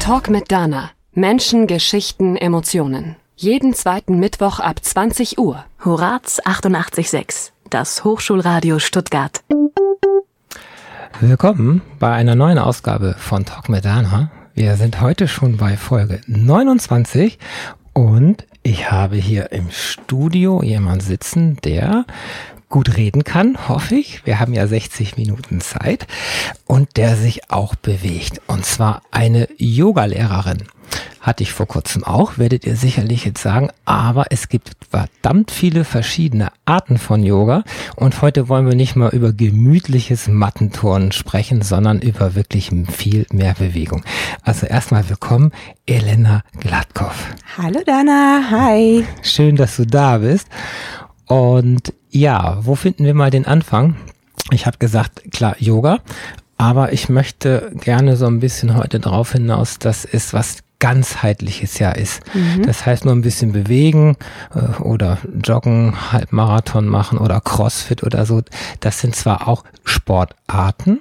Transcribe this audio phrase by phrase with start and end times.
[0.00, 0.90] Talk mit Dana.
[1.12, 3.16] Menschen, Geschichten, Emotionen.
[3.36, 5.64] Jeden zweiten Mittwoch ab 20 Uhr.
[5.84, 9.42] Horaz 88.6, das Hochschulradio Stuttgart.
[11.20, 14.30] Willkommen bei einer neuen Ausgabe von Talk mit Dana.
[14.54, 17.38] Wir sind heute schon bei Folge 29
[17.92, 22.06] und ich habe hier im Studio jemand sitzen, der
[22.70, 24.24] gut reden kann, hoffe ich.
[24.24, 26.06] Wir haben ja 60 Minuten Zeit
[26.66, 28.40] und der sich auch bewegt.
[28.46, 30.62] Und zwar eine Yogalehrerin.
[31.20, 35.84] Hatte ich vor kurzem auch, werdet ihr sicherlich jetzt sagen, aber es gibt verdammt viele
[35.84, 37.62] verschiedene Arten von Yoga
[37.94, 43.54] und heute wollen wir nicht mal über gemütliches Mattenturnen sprechen, sondern über wirklich viel mehr
[43.54, 44.02] Bewegung.
[44.42, 45.52] Also erstmal willkommen,
[45.84, 47.14] Elena Gladkow.
[47.58, 49.04] Hallo Dana, hi.
[49.22, 50.48] Schön, dass du da bist.
[51.30, 53.94] Und ja, wo finden wir mal den Anfang?
[54.50, 55.98] Ich habe gesagt, klar, Yoga,
[56.56, 61.92] aber ich möchte gerne so ein bisschen heute darauf hinaus, dass es was ganzheitliches ja
[61.92, 62.20] ist.
[62.34, 62.64] Mhm.
[62.64, 64.16] Das heißt nur ein bisschen bewegen
[64.54, 68.42] äh, oder joggen, Halbmarathon machen oder Crossfit oder so.
[68.80, 71.00] Das sind zwar auch Sportarten,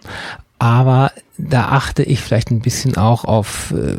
[0.59, 3.97] aber da achte ich vielleicht ein bisschen auch auf äh,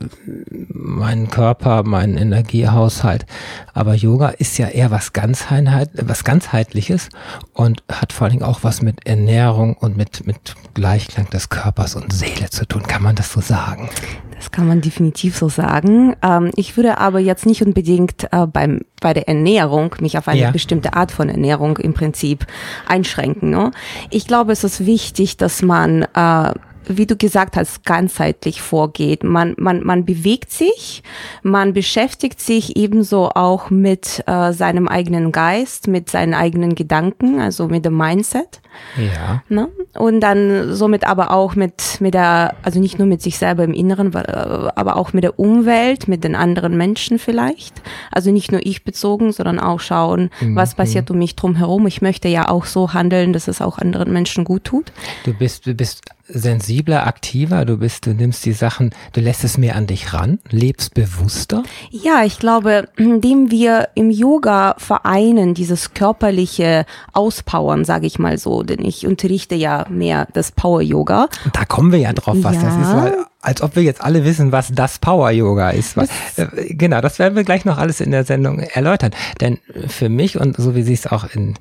[0.69, 3.25] meinen Körper, meinen Energiehaushalt.
[3.73, 7.09] Aber Yoga ist ja eher was, Ganzheit, was ganzheitliches
[7.55, 11.95] und hat vor allen Dingen auch was mit Ernährung und mit, mit Gleichklang des Körpers
[11.95, 12.83] und Seele zu tun.
[12.83, 13.89] Kann man das so sagen?
[14.37, 16.17] Das kann man definitiv so sagen.
[16.23, 20.41] Ähm, ich würde aber jetzt nicht unbedingt äh, beim, bei der Ernährung mich auf eine
[20.41, 20.51] ja.
[20.51, 22.47] bestimmte Art von Ernährung im Prinzip
[22.87, 23.51] einschränken.
[23.51, 23.71] Ne?
[24.11, 26.55] Ich glaube, es ist wichtig, dass man äh,
[26.87, 29.25] wie du gesagt hast, ganzheitlich vorgeht.
[29.25, 31.03] Man, man, man bewegt sich,
[31.43, 37.69] man beschäftigt sich ebenso auch mit äh, seinem eigenen Geist, mit seinen eigenen Gedanken, also
[37.69, 38.61] mit dem Mindset.
[38.97, 39.43] Ja.
[39.49, 39.69] Ne?
[39.95, 43.73] Und dann somit aber auch mit, mit der, also nicht nur mit sich selber im
[43.73, 47.83] Inneren, äh, aber auch mit der Umwelt, mit den anderen Menschen vielleicht.
[48.11, 50.57] Also nicht nur ich bezogen, sondern auch schauen, mhm.
[50.57, 51.87] was passiert um mich drum herum.
[51.87, 54.93] Ich möchte ja auch so handeln, dass es auch anderen Menschen gut tut.
[55.25, 56.03] Du bist, du bist
[56.33, 60.39] sensibler, aktiver, du bist, du nimmst die Sachen, du lässt es mehr an dich ran,
[60.51, 61.63] lebst bewusster?
[61.91, 68.63] Ja, ich glaube, indem wir im Yoga vereinen, dieses körperliche Auspowern, sage ich mal so,
[68.63, 71.29] denn ich unterrichte ja mehr das Power Yoga.
[71.45, 72.63] Und da kommen wir ja drauf, was ja.
[72.63, 75.97] das ist, weil als ob wir jetzt alle wissen, was das Power Yoga ist.
[75.97, 79.13] Was, äh, genau, das werden wir gleich noch alles in der Sendung erläutern.
[79.41, 79.59] Denn
[79.89, 81.55] für mich und so wie sie es auch in,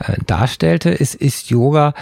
[0.00, 1.94] äh, darstellte, ist, ist Yoga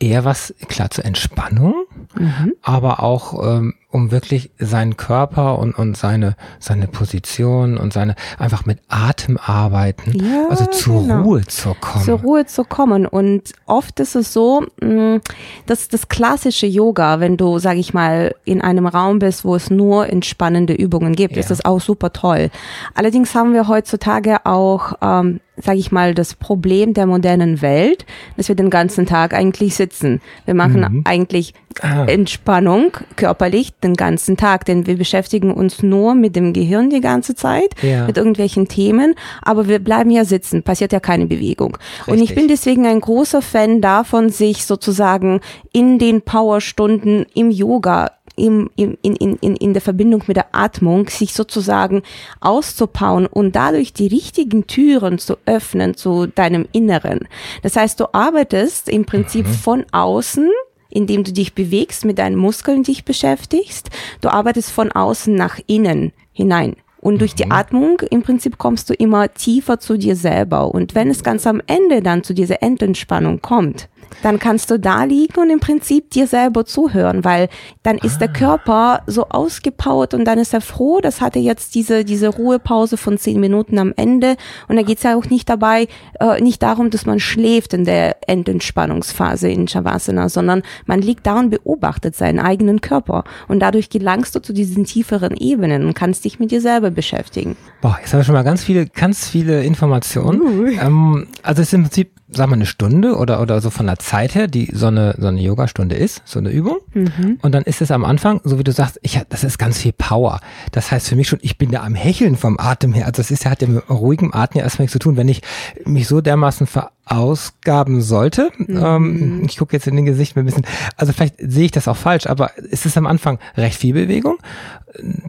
[0.00, 2.54] eher was, klar, zur Entspannung, mhm.
[2.62, 8.66] aber auch ähm, um wirklich seinen Körper und, und seine, seine Position und seine, einfach
[8.66, 11.22] mit Atem arbeiten, ja, also zur genau.
[11.22, 12.04] Ruhe zu kommen.
[12.04, 13.06] Zur Ruhe zu kommen.
[13.06, 15.16] Und oft ist es so, mm,
[15.64, 19.70] dass das klassische Yoga, wenn du, sag ich mal, in einem Raum bist, wo es
[19.70, 21.40] nur entspannende Übungen gibt, ja.
[21.40, 22.50] ist das auch super toll.
[22.94, 28.06] Allerdings haben wir heutzutage auch ähm, sage ich mal, das Problem der modernen Welt,
[28.36, 30.20] dass wir den ganzen Tag eigentlich sitzen.
[30.44, 31.02] Wir machen mhm.
[31.04, 32.04] eigentlich ah.
[32.04, 37.34] Entspannung körperlich den ganzen Tag, denn wir beschäftigen uns nur mit dem Gehirn die ganze
[37.34, 38.06] Zeit, ja.
[38.06, 41.76] mit irgendwelchen Themen, aber wir bleiben ja sitzen, passiert ja keine Bewegung.
[42.00, 42.14] Richtig.
[42.14, 45.40] Und ich bin deswegen ein großer Fan davon, sich sozusagen
[45.72, 51.08] in den Powerstunden im Yoga im, im, in, in, in der Verbindung mit der Atmung
[51.08, 52.02] sich sozusagen
[52.40, 57.28] auszubauen und dadurch die richtigen Türen zu öffnen zu deinem Inneren.
[57.62, 59.52] Das heißt, du arbeitest im Prinzip mhm.
[59.52, 60.50] von außen
[60.90, 63.90] indem du dich bewegst, mit deinen Muskeln dich beschäftigst.
[64.20, 66.76] Du arbeitest von außen nach innen hinein.
[67.00, 67.52] Und durch die mhm.
[67.52, 70.74] Atmung im Prinzip kommst du immer tiefer zu dir selber.
[70.74, 73.88] Und wenn es ganz am Ende dann zu dieser Endentspannung kommt,
[74.22, 77.48] dann kannst du da liegen und im Prinzip dir selber zuhören, weil
[77.82, 78.18] dann ist ah.
[78.20, 82.96] der Körper so ausgepowert und dann ist er froh, das hatte jetzt diese, diese Ruhepause
[82.96, 84.36] von zehn Minuten am Ende
[84.66, 85.88] und da geht es ja auch nicht dabei,
[86.20, 91.38] äh, nicht darum, dass man schläft in der Endentspannungsphase in Shavasana, sondern man liegt da
[91.38, 96.24] und beobachtet seinen eigenen Körper und dadurch gelangst du zu diesen tieferen Ebenen und kannst
[96.24, 97.56] dich mit dir selber beschäftigen.
[97.80, 100.40] Boah, jetzt haben wir schon mal ganz viele, ganz viele Informationen.
[100.40, 100.66] Uh.
[100.80, 103.98] Ähm, also es ist im Prinzip sagen wir eine Stunde oder oder so von der
[103.98, 106.78] Zeit her, die so eine so eine Yogastunde ist, so eine Übung.
[106.94, 107.38] Mhm.
[107.42, 109.92] Und dann ist es am Anfang, so wie du sagst, ich das ist ganz viel
[109.92, 110.40] Power.
[110.72, 113.06] Das heißt für mich schon, ich bin da am Hecheln vom Atem her.
[113.06, 115.42] Also das ist hat ja mit ruhigem Atem ja erstmal nichts zu tun, wenn ich
[115.84, 118.50] mich so dermaßen ver ausgaben sollte.
[118.58, 118.82] Mhm.
[118.84, 120.66] Ähm, ich gucke jetzt in den Gesicht ein bisschen.
[120.96, 124.36] Also vielleicht sehe ich das auch falsch, aber es ist am Anfang recht viel Bewegung,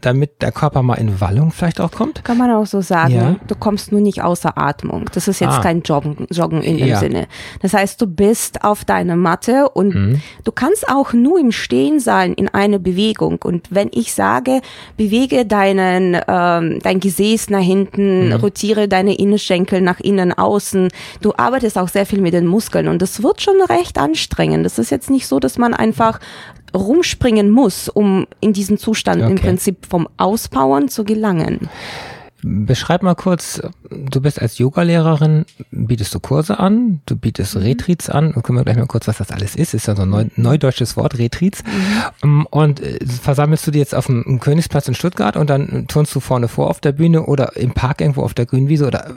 [0.01, 2.23] damit der Körper mal in Wallung vielleicht auch kommt.
[2.23, 3.13] Kann man auch so sagen.
[3.13, 3.35] Ja.
[3.47, 5.05] Du kommst nur nicht außer Atmung.
[5.13, 5.61] Das ist jetzt Ah.
[5.61, 6.99] kein Joggen, Joggen in dem Ja.
[6.99, 7.27] Sinne.
[7.61, 10.21] Das heißt, du bist auf deiner Matte und Mhm.
[10.43, 13.39] du kannst auch nur im Stehen sein in einer Bewegung.
[13.43, 14.61] Und wenn ich sage,
[14.97, 18.33] bewege deinen, ähm, dein Gesäß nach hinten, Mhm.
[18.35, 20.89] rotiere deine Innenschenkel nach innen, außen,
[21.21, 24.65] du arbeitest auch sehr viel mit den Muskeln und das wird schon recht anstrengend.
[24.65, 26.19] Das ist jetzt nicht so, dass man einfach
[26.75, 29.41] rumspringen muss, um in diesen Zustand im Okay.
[29.47, 31.69] Prinzip vom Auspowern zu gelangen.
[32.41, 37.61] Beschreib mal kurz, du bist als Yogalehrerin, bietest du Kurse an, du bietest Mhm.
[37.63, 40.03] Retreats an, und können wir gleich mal kurz, was das alles ist, ist ja so
[40.03, 41.63] ein neu, neudeutsches Wort, Retreats.
[41.63, 41.69] Mhm.
[42.23, 46.15] Ähm, Und äh, versammelst du die jetzt auf dem Königsplatz in Stuttgart und dann turnst
[46.15, 49.13] du vorne vor auf der Bühne oder im Park irgendwo auf der Grünwiese oder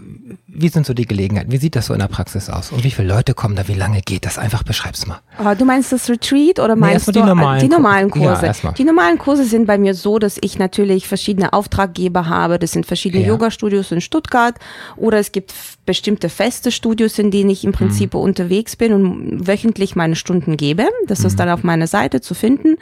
[0.48, 1.50] wie sind so die Gelegenheiten?
[1.52, 2.72] Wie sieht das so in der Praxis aus?
[2.72, 3.68] Und wie viele Leute kommen da?
[3.68, 4.36] Wie lange geht das?
[4.38, 5.20] Einfach beschreib's mal.
[5.38, 8.46] Ah, Du meinst das Retreat oder meinst erstmal du die normalen die normalen Ja, Kurse?
[8.46, 8.74] erstmal.
[8.74, 12.58] die normalen Kurse sind bei mir so, dass ich natürlich verschiedene Auftraggeber habe.
[12.58, 13.28] Das sind verschiedene Ja.
[13.28, 14.56] Yoga-Studios in Stuttgart
[14.96, 15.52] oder es gibt
[15.84, 20.86] bestimmte feste Studios, in denen ich im Prinzip unterwegs bin und wöchentlich meine Stunden gebe.
[21.08, 22.76] Das ist dann auf meiner Seite zu finden.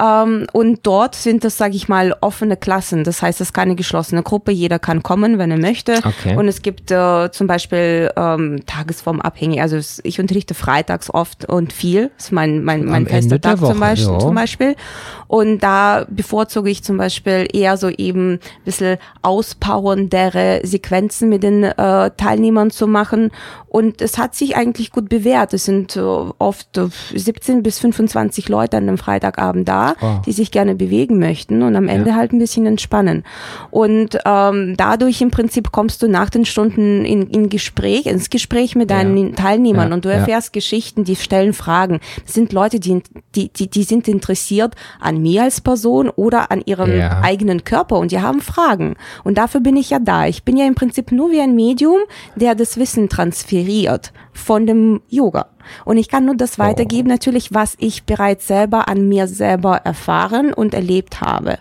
[0.00, 3.04] Ähm, und dort sind das, sage ich mal, offene Klassen.
[3.04, 4.50] Das heißt, es ist keine geschlossene Gruppe.
[4.50, 5.94] Jeder kann kommen, wenn er möchte.
[6.04, 6.36] Okay.
[6.36, 9.60] Und es gibt äh, zum Beispiel ähm, tagesformabhängig.
[9.60, 12.10] Also ich unterrichte freitags oft und viel.
[12.16, 14.18] Das ist mein, mein, mein Am fester Tag zum Woche, Beispiel, ja.
[14.18, 14.76] zum Beispiel.
[15.28, 18.98] Und da bevorzuge ich zum Beispiel eher so eben ein bisschen
[19.62, 23.30] auspowerndere Sequenzen mit den äh, Teilnehmern zu machen.
[23.68, 25.54] Und es hat sich eigentlich gut bewährt.
[25.54, 30.22] Es sind äh, oft äh, 17 bis 25 Leute an einem Freitagabend da, Wow.
[30.22, 33.24] die sich gerne bewegen möchten und am Ende halt ein bisschen entspannen.
[33.70, 38.74] Und ähm, dadurch im Prinzip kommst du nach den Stunden in, in Gespräch, ins Gespräch
[38.74, 40.16] mit deinen Teilnehmern Ja, und du ja.
[40.16, 42.00] erfährst Geschichten, die stellen Fragen.
[42.24, 43.02] Das sind Leute, die,
[43.34, 47.20] die, die, die sind interessiert an mir als Person oder an ihrem Ja.
[47.22, 48.96] eigenen Körper und die haben Fragen.
[49.24, 50.26] Und dafür bin ich ja da.
[50.26, 52.00] Ich bin ja im Prinzip nur wie ein Medium,
[52.36, 55.48] der das Wissen transferiert von dem Yoga.
[55.84, 60.52] Und ich kann nur das weitergeben, natürlich, was ich bereits selber an mir selber erfahren
[60.52, 61.58] und erlebt habe.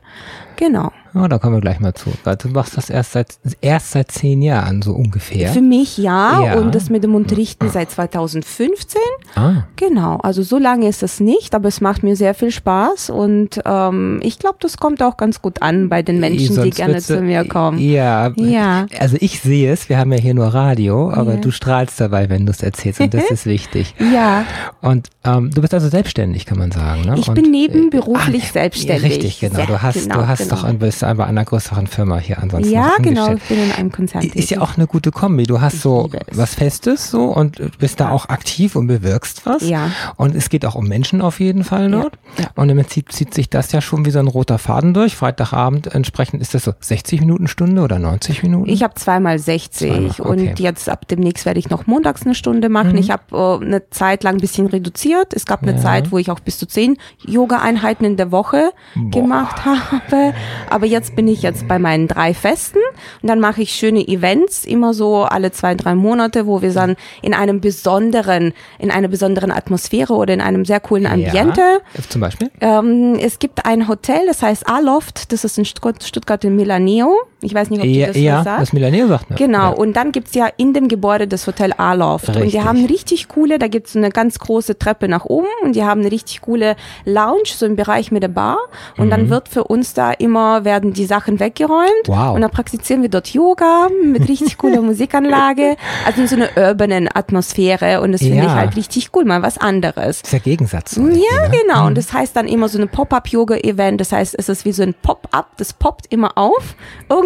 [0.58, 0.92] Genau.
[1.14, 2.12] Ja, da kommen wir gleich mal zu.
[2.24, 5.50] Weil Du machst das erst seit, erst seit zehn Jahren, so ungefähr.
[5.50, 6.54] Für mich ja, Ja.
[6.60, 9.02] und das mit dem Unterrichten seit 2015.
[9.36, 9.64] Ah.
[9.76, 13.60] Genau, also so lange ist es nicht, aber es macht mir sehr viel Spaß und
[13.66, 16.94] ähm, ich glaube, das kommt auch ganz gut an bei den Menschen, die Sonst gerne
[16.94, 17.78] würdest du- zu mir kommen.
[17.80, 18.32] Ja.
[18.38, 18.86] Ja.
[19.00, 21.40] Also ich sehe es, wir haben ja hier nur Radio, aber Ja.
[21.42, 23.91] du strahlst dabei, wenn du es erzählst und das ist wichtig.
[24.00, 24.46] Ja,
[24.82, 27.04] Und ähm, du bist also selbstständig, kann man sagen.
[27.04, 27.16] Ne?
[27.18, 29.04] ich und, bin nebenberuflich ah, ja, selbstständig.
[29.04, 29.60] Richtig, genau.
[29.60, 30.56] Ja, du hast, genau, du hast genau.
[30.56, 32.74] doch ein, bist aber einer größeren Firma hier ansonsten.
[32.74, 34.24] Ja, genau, ich bin in einem Konzern.
[34.24, 35.44] Ist ja auch eine gute Kombi.
[35.44, 39.68] Du hast so was Festes so und bist da auch aktiv und bewirkst was.
[39.68, 39.92] Ja.
[40.16, 42.18] Und es geht auch um Menschen auf jeden Fall dort.
[42.38, 42.48] ja.
[42.56, 45.16] Und im Prinzip zieht sich das ja schon wie so ein roter Faden durch.
[45.16, 48.70] Freitagabend entsprechend ist das so 60 Minuten Stunde oder 90 Minuten?
[48.70, 50.22] Ich habe zweimal 60 Zweimal, okay.
[50.22, 50.30] Mhm.
[50.30, 52.98] und jetzt ab demnächst werde ich noch montags eine Stunde machen.
[52.98, 55.34] Ich habe äh, eine Zeit lang ein bisschen reduziert.
[55.34, 55.78] Es gab eine Ja.
[55.78, 58.72] Zeit, wo ich auch bis zu zehn Yoga-Einheiten in der Woche
[59.12, 60.34] gemacht habe.
[60.70, 62.80] Aber jetzt bin ich jetzt bei meinen drei Festen
[63.22, 66.96] und dann mache ich schöne Events, immer so alle zwei, drei Monate, wo wir dann
[67.22, 72.02] in einem besonderen, in einer besonderen Atmosphäre oder in einem sehr coolen Ambiente Ja.
[72.10, 72.52] Zum Beispiel?
[72.62, 77.16] ähm, es gibt ein Hotel, das heißt Aloft, das ist in Stuttgart, Stuttgart in Milaneo.
[77.44, 78.62] Ich weiß nicht, ob Ja, du das ja was sagst.
[78.62, 79.36] das Milaneo sagt mir.
[79.36, 79.68] Genau, Ja.
[79.70, 82.30] und dann gibt's ja in dem Gebäude das Hotel Aloft.
[82.36, 85.76] Und die haben richtig coole, da gibt's so eine ganz große Treppe nach oben und
[85.76, 88.58] die haben eine richtig coole Lounge, so im Bereich mit der Bar.
[88.98, 92.08] Und dann wird für uns da immer, werden die Sachen weggeräumt.
[92.08, 92.14] Mhm.
[92.14, 92.36] Wow.
[92.36, 95.78] Und dann praktizieren wir dort Yoga mit richtig cooler Musikanlage.
[96.06, 98.02] Also in so einer urbanen Atmosphäre.
[98.02, 98.44] Und das finde Ja.
[98.46, 100.22] ich halt richtig cool, mal was anderes.
[100.22, 100.96] Das ist der Gegensatz.
[100.96, 101.18] Ja, ne?
[101.64, 101.88] genau.
[101.88, 104.00] Und das heißt dann immer so eine Pop-up-Yoga-Event.
[104.00, 105.58] Das heißt, es ist wie so ein Pop-up.
[105.58, 106.76] Das poppt immer auf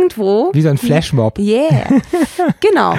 [0.10, 0.52] irgendwo.
[0.54, 1.38] Wie so ein Flashmob.
[1.40, 1.86] Yeah,
[2.60, 2.96] genau.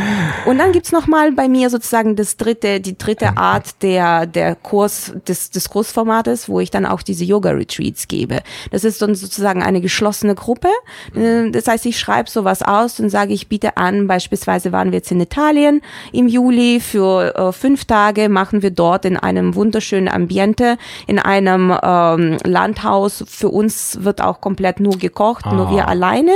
[0.47, 4.55] Und dann gibt's noch mal bei mir sozusagen das dritte, die dritte Art der, der
[4.55, 8.41] Kurs, des, des Kursformates, wo ich dann auch diese Yoga-Retreats gebe.
[8.71, 10.69] Das ist dann sozusagen eine geschlossene Gruppe.
[11.15, 14.99] Äh, Das heißt, ich schreibe sowas aus und sage, ich biete an, beispielsweise waren wir
[14.99, 15.83] jetzt in Italien
[16.13, 21.77] im Juli für äh, fünf Tage, machen wir dort in einem wunderschönen Ambiente, in einem
[21.83, 23.25] ähm, Landhaus.
[23.29, 25.71] Für uns wird auch komplett nur gekocht, nur Ah.
[25.71, 26.33] wir alleine.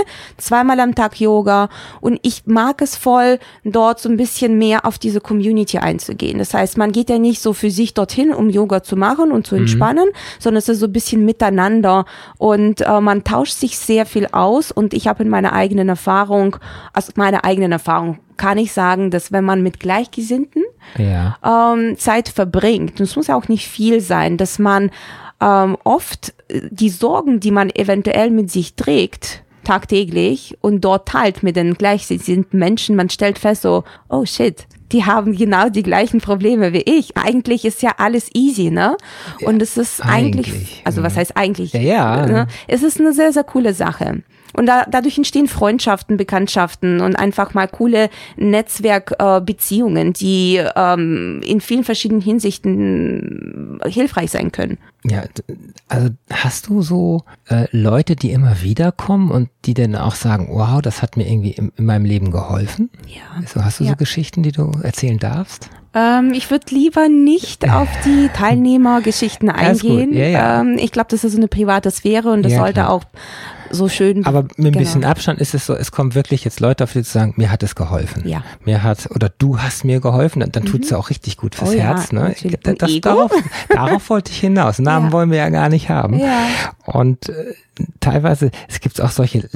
[0.61, 1.71] Zweimal am Tag Yoga.
[2.03, 6.39] Und ich mag es voll, dort so ein bisschen mehr auf diese Community einzugehen.
[6.39, 9.47] Das heißt, man geht ja nicht so für sich dorthin, um Yoga zu machen und
[9.47, 12.05] zu entspannen, sondern es ist so ein bisschen miteinander
[12.37, 16.57] und äh, man tauscht sich sehr viel aus und ich habe in meiner eigenen Erfahrung,
[16.93, 20.63] aus meiner eigenen Erfahrung kann ich sagen, dass wenn man mit Gleichgesinnten
[20.99, 21.39] Ja.
[21.75, 23.01] ähm, Zeit verbringt.
[23.01, 24.91] Und es muss ja auch nicht viel sein, dass man
[25.41, 31.45] ähm, oft äh, die Sorgen, die man eventuell mit sich trägt, tagtäglich und dort teilt
[31.45, 36.21] mit den gleichgesinnten Menschen, man stellt fest so, oh shit, die haben genau die gleichen
[36.21, 37.17] Probleme wie ich.
[37.17, 38.97] Eigentlich ist ja alles easy, ne?
[39.45, 41.21] Und es ist eigentlich, eigentlich, also was ja.
[41.21, 41.73] heißt eigentlich?
[41.73, 42.27] Ja, ja.
[42.27, 42.47] Ne?
[42.67, 44.25] Es ist eine sehr, sehr coole Sache.
[44.55, 51.61] Und da, dadurch entstehen Freundschaften, Bekanntschaften und einfach mal coole Netzwerkbeziehungen, äh, die ähm, in
[51.61, 54.79] vielen verschiedenen Hinsichten äh, hilfreich sein können.
[55.05, 55.25] Ja,
[55.89, 60.49] also hast du so äh, Leute, die immer wieder kommen und die dann auch sagen,
[60.51, 62.91] wow, das hat mir irgendwie in, in meinem Leben geholfen?
[63.07, 63.47] Ja.
[63.47, 63.91] So, hast du Ja.
[63.91, 65.71] so Geschichten, die du erzählen darfst?
[65.95, 70.13] Ähm, ich würde lieber nicht auf die Teilnehmergeschichten eingehen.
[70.13, 70.61] Ja, ja.
[70.61, 72.91] Ähm, ich glaube, das ist so eine private Sphäre und das sollte klar.
[72.91, 73.05] auch
[73.71, 74.25] so schön.
[74.27, 74.79] Aber mit ein genau.
[74.79, 77.51] bisschen Abstand ist es so, es kommen wirklich jetzt Leute auf die zu sagen, mir
[77.51, 78.27] hat es geholfen.
[78.29, 78.39] Ja.
[78.39, 78.45] Mhm.
[78.65, 81.55] Mir hat, oder du hast mir geholfen, dann, dann tut es ja auch richtig gut
[81.55, 82.13] fürs Oh ja, Herz.
[82.13, 82.21] Ne?
[82.21, 82.59] natürlich.
[82.63, 83.31] Das, das, darauf,
[83.69, 84.79] darauf wollte ich hinaus.
[84.79, 85.13] Namen Ja.
[85.13, 86.19] wollen wir ja gar nicht haben.
[86.19, 86.47] Ja.
[86.87, 87.55] Und äh,
[88.01, 89.49] teilweise, es gibt auch solche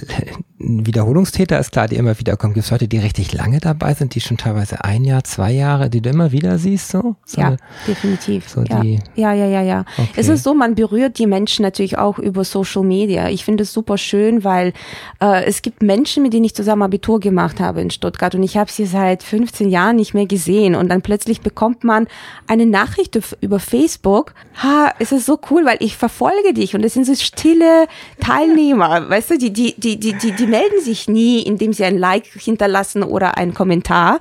[0.59, 2.55] Wiederholungstäter, ist klar, die immer wieder kommen.
[2.55, 5.91] Gibt es Leute, die richtig lange dabei sind, die schon teilweise ein Jahr, zwei Jahre,
[5.91, 7.17] die du immer wieder siehst, so?
[7.27, 7.57] so Ja, eine-
[7.87, 8.49] definitiv.
[8.49, 8.81] so ja.
[8.81, 9.85] die- ja, ja, ja, ja.
[9.99, 10.09] Okay.
[10.17, 13.29] Es ist so, man berührt die Menschen natürlich auch über Social Media.
[13.29, 14.73] Ich finde es super schön, weil
[15.21, 18.57] äh, es gibt Menschen, mit denen ich zusammen Abitur gemacht habe in Stuttgart und ich
[18.57, 22.07] habe sie seit 15 Jahren nicht mehr gesehen und dann plötzlich bekommt man
[22.47, 24.35] eine Nachricht über Facebook.
[24.63, 27.87] Ha, es ist so cool, weil ich verfolge dich und es sind so stille
[28.21, 31.99] Teilnehmer, weißt du, die die die die die, die melden sich nie, indem sie ein
[31.99, 34.21] Like hinterlassen oder einen Kommentar,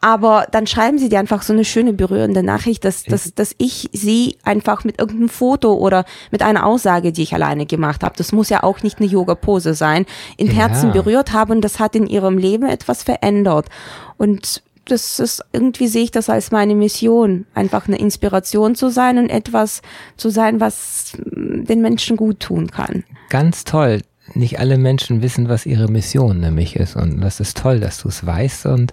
[0.00, 3.88] aber dann schreiben sie dir einfach so eine schöne berührende Nachricht, dass dass dass ich
[3.92, 8.32] sie einfach mit irgendeinem Foto oder mit einer Aussage, die ich alleine gemacht habe, das
[8.32, 10.04] muss ja auch nicht eine Yoga Pose sein,
[10.36, 10.54] in Ja.
[10.54, 13.68] Herzen berührt habe und das hat in ihrem Leben etwas verändert
[14.16, 19.18] und das ist, irgendwie sehe ich das als meine Mission, einfach eine Inspiration zu sein
[19.18, 19.80] und etwas
[20.16, 23.04] zu sein, was den Menschen gut tun kann.
[23.28, 24.00] Ganz toll.
[24.34, 26.96] Nicht alle Menschen wissen, was ihre Mission nämlich ist.
[26.96, 28.66] Und das ist toll, dass du es weißt.
[28.66, 28.92] Und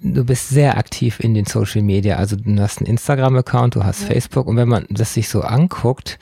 [0.00, 2.16] du bist sehr aktiv in den Social Media.
[2.16, 4.46] Also du hast einen Instagram-Account, du hast Facebook.
[4.46, 6.18] Und wenn man das sich so anguckt,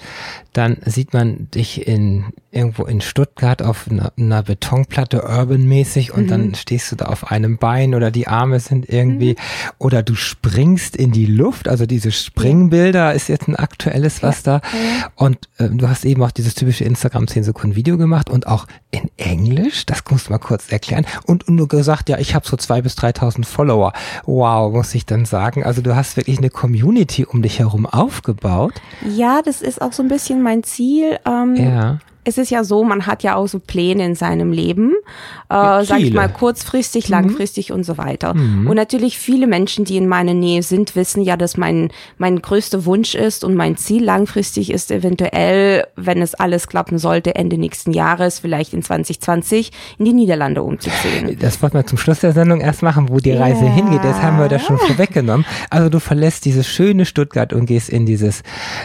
[0.53, 6.55] dann sieht man dich in irgendwo in Stuttgart auf einer, einer Betonplatte urban-mäßig und dann
[6.55, 9.35] stehst du da auf einem Bein oder die Arme sind irgendwie
[9.79, 11.67] oder du springst in die Luft.
[11.67, 14.61] Also diese Springbilder ist jetzt ein aktuelles was da.
[15.17, 18.69] Und äh, du hast eben auch dieses typische Instagram 10 Sekunden Video gemacht und auch
[18.93, 19.85] in Englisch.
[19.87, 21.05] Das musst du mal kurz erklären.
[21.27, 23.64] Und, und du gesagt, ja, ich habe so zwei bis 3.000 Follower.
[24.27, 25.65] Wow, muss ich dann sagen.
[25.65, 28.75] Also du hast wirklich eine Community um dich herum aufgebaut.
[29.09, 31.19] Ja, das ist auch so ein bisschen mein Ziel.
[31.27, 31.99] Ähm, Ja.
[32.25, 34.93] Es ist ja so, man hat ja auch so Pläne in seinem Leben,
[35.51, 38.35] äh, sag ich mal kurzfristig, langfristig und so weiter.
[38.35, 38.67] Mhm.
[38.67, 42.85] Und natürlich viele Menschen, die in meiner Nähe sind, wissen ja, dass mein mein größter
[42.87, 47.93] Wunsch ist und mein Ziel langfristig ist eventuell, wenn es alles klappen sollte, Ende nächsten
[47.93, 51.37] Jahres, vielleicht in 2020, in die Niederlande umzuziehen.
[51.41, 53.75] Das wollten wir zum Schluss der Sendung erst machen, wo die Reise Ja.
[53.75, 54.03] hingeht.
[54.05, 55.45] Das haben wir da schon vorweggenommen.
[55.71, 58.41] Also du verlässt dieses schöne Stuttgart und gehst in dieses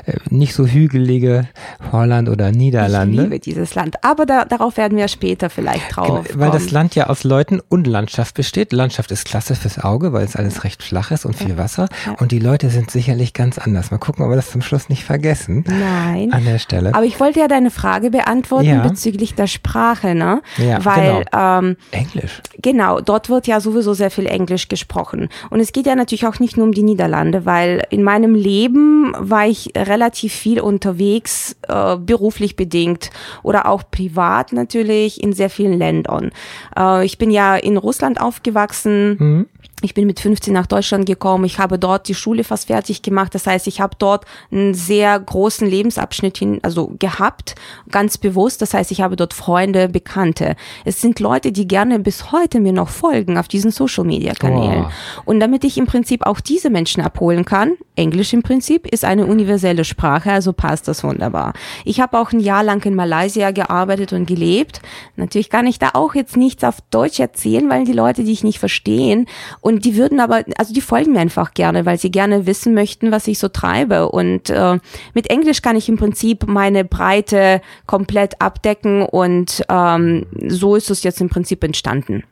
[0.06, 1.48] äh, nicht so hügelige
[1.92, 3.29] Holland oder Niederlande.
[3.30, 6.74] Liebe dieses Land, aber da, darauf werden wir später vielleicht drauf Genau, Weil das kommen.
[6.74, 8.74] Land ja aus Leuten und Landschaft besteht.
[8.74, 11.88] Landschaft ist klasse fürs Auge, weil es alles recht flach ist und viel Wasser.
[12.20, 13.92] Und die Leute sind sicherlich ganz anders.
[13.92, 15.64] Mal gucken, ob wir das zum Schluss nicht vergessen.
[15.68, 16.32] Nein.
[16.34, 16.94] An der Stelle.
[16.96, 18.88] Aber ich wollte ja deine Frage beantworten Ja.
[18.88, 20.42] bezüglich der Sprache, ne?
[20.58, 22.42] Ja, Weil ähm, Englisch.
[22.62, 25.30] Genau, dort wird ja sowieso sehr viel Englisch gesprochen.
[25.50, 29.14] Und es geht ja natürlich auch nicht nur um die Niederlande, weil in meinem Leben
[29.18, 33.10] war ich relativ viel unterwegs, äh, beruflich bedingt
[33.44, 36.32] oder auch privat natürlich in sehr vielen Ländern.
[36.78, 39.48] Äh, ich bin ja in Russland aufgewachsen.
[39.82, 41.46] Ich bin mit 15 nach Deutschland gekommen.
[41.46, 43.34] Ich habe dort die Schule fast fertig gemacht.
[43.34, 47.56] Das heißt, ich habe dort einen sehr großen Lebensabschnitt hin, also gehabt,
[47.90, 48.62] ganz bewusst.
[48.62, 50.58] Das heißt, ich habe dort Freunde, Bekannte.
[50.84, 54.86] Es sind Leute, die gerne bis heute mir noch folgen auf diesen Social Media Kanälen.
[54.86, 55.22] Oh.
[55.26, 59.26] Und damit ich im Prinzip auch diese Menschen abholen kann, Englisch im Prinzip ist eine
[59.26, 61.54] universelle Sprache, also passt das wunderbar.
[61.86, 64.82] Ich habe auch ein Jahr lang in Malaysia gearbeitet und gelebt.
[65.16, 68.60] Natürlich kann ich da auch jetzt nichts auf Deutsch erzählen, weil die Leute dich nicht
[68.60, 69.26] verstehen.
[69.62, 73.12] Und die würden aber, also die folgen mir einfach gerne, weil sie gerne wissen möchten,
[73.12, 74.10] was ich so treibe.
[74.10, 74.80] Und äh,
[75.14, 81.04] mit Englisch kann ich im Prinzip meine Breite komplett abdecken und ähm, so ist es
[81.04, 82.24] jetzt im Prinzip entstanden.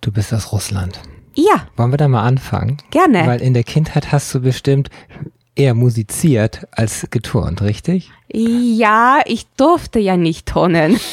[0.00, 1.00] Du bist aus Russland.
[1.34, 2.78] Ja, Wollen wir da mal anfangen?
[2.90, 3.26] Gerne.
[3.26, 4.90] Weil in der Kindheit hast du bestimmt
[5.54, 8.10] eher musiziert als geturnt, richtig?
[8.32, 10.98] Ja, ich durfte ja nicht turnen.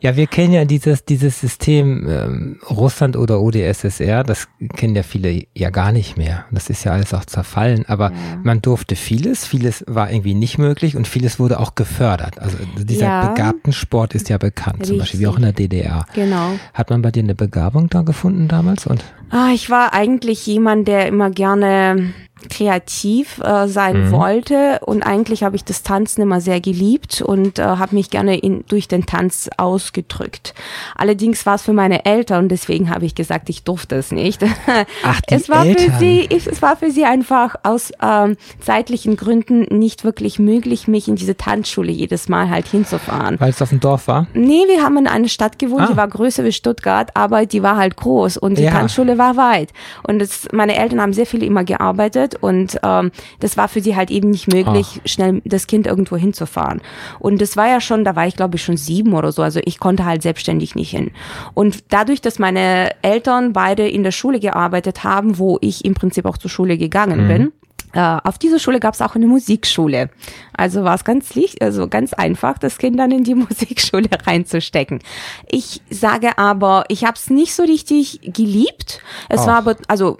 [0.00, 5.44] Ja, wir kennen ja dieses, dieses System ähm, Russland oder UdSSR, das kennen ja viele
[5.54, 6.44] ja gar nicht mehr.
[6.50, 8.16] Das ist ja alles auch zerfallen, aber ja.
[8.42, 12.38] man durfte vieles, vieles war irgendwie nicht möglich und vieles wurde auch gefördert.
[12.38, 13.28] Also dieser ja.
[13.28, 14.88] Begabtensport ist ja bekannt, Richtig.
[14.88, 16.04] zum Beispiel wie auch in der DDR.
[16.14, 16.50] Genau.
[16.74, 18.86] Hat man bei dir eine Begabung da gefunden damals?
[18.86, 19.02] Und?
[19.30, 22.12] Ah, ich war eigentlich jemand, der immer gerne
[22.48, 24.10] kreativ äh, sein mhm.
[24.10, 28.36] wollte und eigentlich habe ich das Tanzen immer sehr geliebt und äh, habe mich gerne
[28.36, 30.52] in, durch den Tanz ausgedrückt.
[30.96, 34.42] Allerdings war es für meine Eltern und deswegen habe ich gesagt, ich durfte es nicht.
[35.04, 35.92] Ach, die es war Eltern.
[35.92, 41.06] für sie, es war für sie einfach aus ähm, zeitlichen Gründen nicht wirklich möglich, mich
[41.06, 43.38] in diese Tanzschule jedes Mal halt hinzufahren.
[43.38, 44.26] Weil es auf dem Dorf war?
[44.34, 45.88] Nee, wir haben in einer Stadt gewohnt, ah.
[45.92, 48.72] die war größer wie Stuttgart, aber die war halt groß und die ja.
[48.72, 49.72] Tanzschule war weit.
[50.02, 53.96] Und das, meine Eltern haben sehr viel immer gearbeitet und ähm, das war für sie
[53.96, 55.08] halt eben nicht möglich, Ach.
[55.08, 56.80] schnell das Kind irgendwo hinzufahren.
[57.18, 59.60] Und das war ja schon, da war ich glaube ich schon sieben oder so, also
[59.64, 61.10] ich konnte halt selbstständig nicht hin.
[61.54, 66.24] Und dadurch, dass meine Eltern beide in der Schule gearbeitet haben, wo ich im Prinzip
[66.24, 67.28] auch zur Schule gegangen mhm.
[67.28, 67.52] bin,
[67.94, 70.10] auf dieser Schule gab es auch eine Musikschule.
[70.52, 75.00] Also war es ganz also ganz einfach, das Kind dann in die Musikschule reinzustecken.
[75.48, 79.00] Ich sage aber, ich habe es nicht so richtig geliebt.
[79.28, 79.46] Es oh.
[79.46, 80.18] war aber, also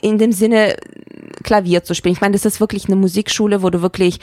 [0.00, 0.76] in dem Sinne,
[1.42, 2.14] Klavier zu spielen.
[2.14, 4.18] Ich meine, das ist wirklich eine Musikschule, wo du wirklich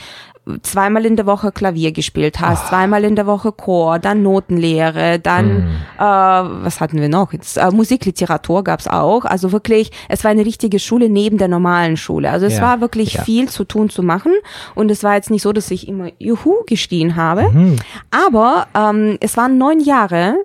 [0.61, 2.69] zweimal in der Woche Klavier gespielt hast, oh.
[2.69, 5.71] zweimal in der Woche Chor, dann Notenlehre, dann mm.
[5.97, 7.33] äh, was hatten wir noch?
[7.33, 9.25] Jetzt, äh, Musikliteratur gab's auch.
[9.25, 12.29] Also wirklich, es war eine richtige Schule neben der normalen Schule.
[12.29, 12.61] Also es ja.
[12.61, 13.23] war wirklich ja.
[13.23, 14.33] viel zu tun zu machen
[14.75, 17.77] und es war jetzt nicht so, dass ich immer Juhu gestehen habe, mhm.
[18.11, 20.35] aber ähm, es waren neun Jahre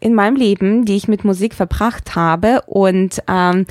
[0.00, 3.66] in meinem Leben, die ich mit Musik verbracht habe und ähm,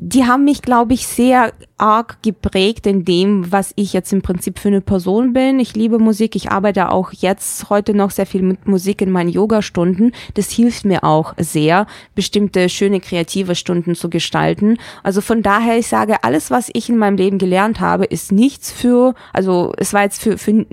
[0.00, 4.60] die haben mich, glaube ich, sehr arg geprägt in dem, was ich jetzt im Prinzip
[4.60, 5.58] für eine Person bin.
[5.58, 6.36] Ich liebe Musik.
[6.36, 10.12] Ich arbeite auch jetzt heute noch sehr viel mit Musik in meinen Yoga-Stunden.
[10.34, 14.78] Das hilft mir auch sehr, bestimmte schöne kreative Stunden zu gestalten.
[15.02, 18.70] Also von daher, ich sage, alles, was ich in meinem Leben gelernt habe, ist nichts
[18.70, 20.64] für, also es war jetzt für, für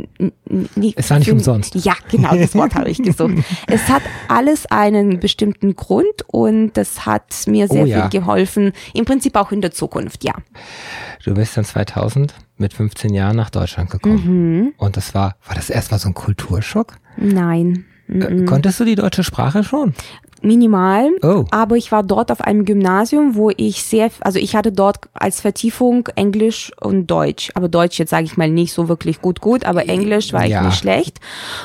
[0.76, 1.00] nicht.
[1.00, 1.74] Es war nicht für, umsonst.
[1.84, 3.34] Ja, genau, das Wort habe ich gesucht.
[3.68, 8.02] Es hat alles einen bestimmten Grund und das hat mir sehr oh, ja.
[8.02, 8.72] viel geholfen.
[8.94, 10.34] Im Prinzip auch in der Zukunft, ja.
[11.24, 14.58] Du bist dann 2000 mit 15 Jahren nach Deutschland gekommen.
[14.58, 14.74] Mhm.
[14.78, 16.96] Und das war, war das erstmal so ein Kulturschock?
[17.18, 17.86] Nein.
[18.08, 19.94] Äh, konntest du die deutsche Sprache schon?
[20.46, 21.46] Minimal, oh.
[21.52, 25.42] aber ich war dort auf einem Gymnasium, wo ich sehr, also ich hatte dort als
[25.42, 29.66] Vertiefung Englisch und Deutsch, aber Deutsch jetzt sage ich mal nicht so wirklich gut gut,
[29.66, 30.60] aber Englisch war ja.
[30.60, 31.20] ich nicht schlecht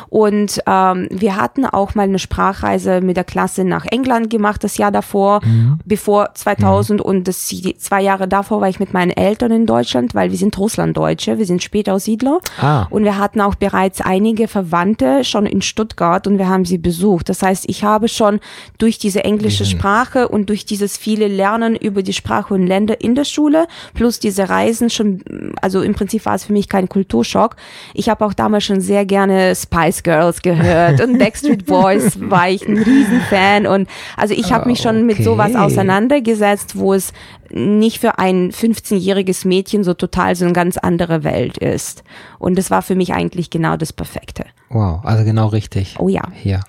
[0.09, 4.77] und ähm, wir hatten auch mal eine Sprachreise mit der Klasse nach England gemacht das
[4.77, 5.79] Jahr davor, mhm.
[5.85, 7.07] bevor 2000 mhm.
[7.07, 10.39] und das die zwei Jahre davor war ich mit meinen Eltern in Deutschland, weil wir
[10.39, 12.87] sind Russlanddeutsche, wir sind Spätaussiedler ah.
[12.91, 17.29] und wir hatten auch bereits einige Verwandte schon in Stuttgart und wir haben sie besucht.
[17.29, 18.41] Das heißt, ich habe schon
[18.79, 19.69] durch diese englische mhm.
[19.69, 24.21] Sprache und durch dieses viele Lernen über die Sprache und Länder in der Schule, plus
[24.21, 25.23] diese Reisen schon,
[25.61, 27.57] also im Prinzip war es für mich kein Kulturschock.
[27.95, 32.67] Ich habe auch damals schon sehr gerne Spice Girls gehört und Backstreet Boys war ich
[32.67, 35.05] ein Riesenfan und also ich habe mich schon okay.
[35.05, 37.13] mit sowas auseinandergesetzt, wo es
[37.53, 42.05] nicht für ein 15-jähriges Mädchen so total so eine ganz andere Welt ist.
[42.39, 44.45] Und das war für mich eigentlich genau das Perfekte.
[44.69, 45.97] Wow, also genau richtig.
[45.99, 46.23] Oh ja.
[46.45, 46.61] Ja.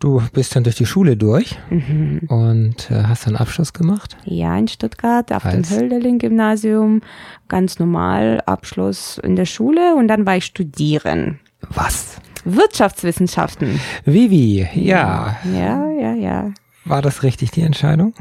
[0.00, 2.22] Du bist dann durch die Schule durch mhm.
[2.28, 4.16] und äh, hast dann Abschluss gemacht?
[4.24, 5.68] Ja, in Stuttgart auf Als?
[5.68, 7.02] dem Hölderlin-Gymnasium.
[7.48, 11.38] Ganz normal Abschluss in der Schule und dann war ich studieren.
[11.74, 12.16] Was?
[12.46, 13.78] Wirtschaftswissenschaften.
[14.06, 15.36] Vivi, ja.
[15.44, 16.50] Ja, ja, ja.
[16.86, 18.14] War das richtig die Entscheidung?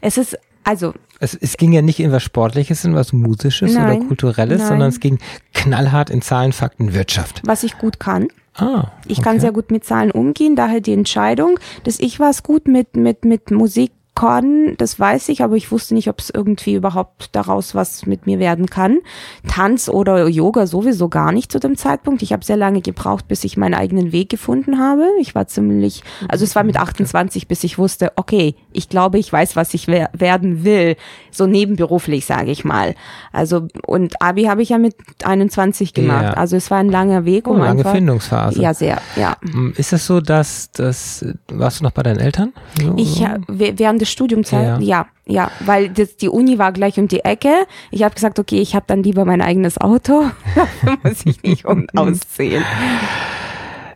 [0.00, 3.98] Es ist also es, es ging ja nicht in was Sportliches, in was Musisches nein,
[3.98, 4.68] oder Kulturelles, nein.
[4.68, 5.18] sondern es ging
[5.52, 7.42] knallhart in Zahlen, Fakten, Wirtschaft.
[7.44, 8.28] Was ich gut kann.
[8.58, 12.66] Ah, ich kann sehr gut mit Zahlen umgehen, daher die Entscheidung, dass ich was gut
[12.66, 16.74] mit, mit, mit Musik kann, das weiß ich, aber ich wusste nicht, ob es irgendwie
[16.74, 18.98] überhaupt daraus was mit mir werden kann.
[19.46, 22.22] Tanz oder Yoga sowieso gar nicht zu dem Zeitpunkt.
[22.22, 25.04] Ich habe sehr lange gebraucht, bis ich meinen eigenen Weg gefunden habe.
[25.20, 29.32] Ich war ziemlich, also es war mit 28, bis ich wusste, okay, ich glaube, ich
[29.32, 30.96] weiß, was ich wer werden will,
[31.30, 32.96] so nebenberuflich, sage ich mal.
[33.32, 36.24] Also und Abi habe ich ja mit 21 gemacht.
[36.24, 36.30] Ja.
[36.32, 38.60] Also es war ein langer Weg, um oh, lange einfach, Findungsphase.
[38.60, 39.36] Ja, sehr, ja.
[39.42, 42.52] Hm, ist es so, dass das warst du noch bei deinen Eltern?
[42.82, 42.94] So?
[42.96, 44.80] Ich während des Studiumzeit, ja.
[44.80, 47.52] ja, ja, weil das, die Uni war gleich um die Ecke.
[47.90, 50.24] Ich habe gesagt, okay, ich habe dann lieber mein eigenes Auto.
[50.54, 52.64] Dafür muss ich nicht um auszählen.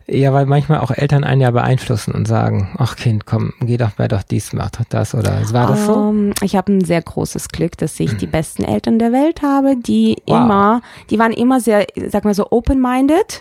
[0.09, 3.93] Ja, weil manchmal auch Eltern einen ja beeinflussen und sagen, ach Kind, komm, geh doch,
[3.97, 5.95] wer doch dies, mach doch das oder war das so?
[5.95, 9.43] Um, ähm, ich habe ein sehr großes Glück, dass ich die besten Eltern der Welt
[9.43, 10.37] habe, die Wow.
[10.37, 13.41] immer, die waren immer sehr, sag mal so open-minded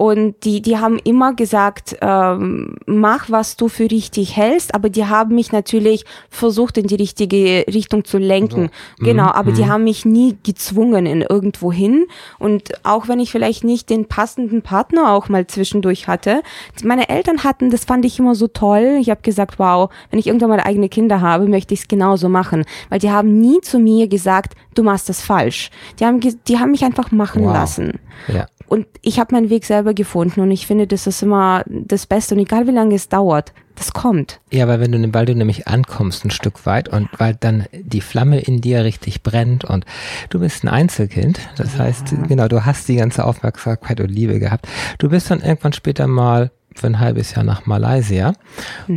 [0.00, 5.04] und die, die haben immer gesagt, ähm, mach, was du für richtig hältst, aber die
[5.04, 8.70] haben mich natürlich versucht, in die richtige Richtung zu lenken.
[8.98, 12.06] Genau, aber die haben mich nie gezwungen in irgendwo hin.
[12.38, 16.40] Und auch wenn ich vielleicht nicht den passenden Partner auch mal zwischendurch hatte,
[16.82, 18.96] meine Eltern hatten, das fand ich immer so toll.
[19.02, 22.30] Ich habe gesagt, wow, wenn ich irgendwann mal eigene Kinder habe, möchte ich es genauso
[22.30, 22.64] machen.
[22.88, 25.70] Weil die haben nie zu mir gesagt, du machst das falsch.
[25.98, 27.52] Die haben, die haben mich einfach machen Wow.
[27.52, 28.00] lassen.
[28.28, 28.46] Ja.
[28.70, 32.34] Und ich habe meinen Weg selber gefunden und ich finde, das ist immer das Beste.
[32.34, 34.40] Und egal wie lange es dauert, das kommt.
[34.50, 38.02] Ja, weil wenn du, weil du nämlich ankommst ein Stück weit und weil dann die
[38.02, 39.86] Flamme in dir richtig brennt und
[40.28, 44.68] du bist ein Einzelkind, das heißt, genau, du hast die ganze Aufmerksamkeit und Liebe gehabt.
[44.98, 48.32] Du bist dann irgendwann später mal für ein halbes Jahr nach Malaysia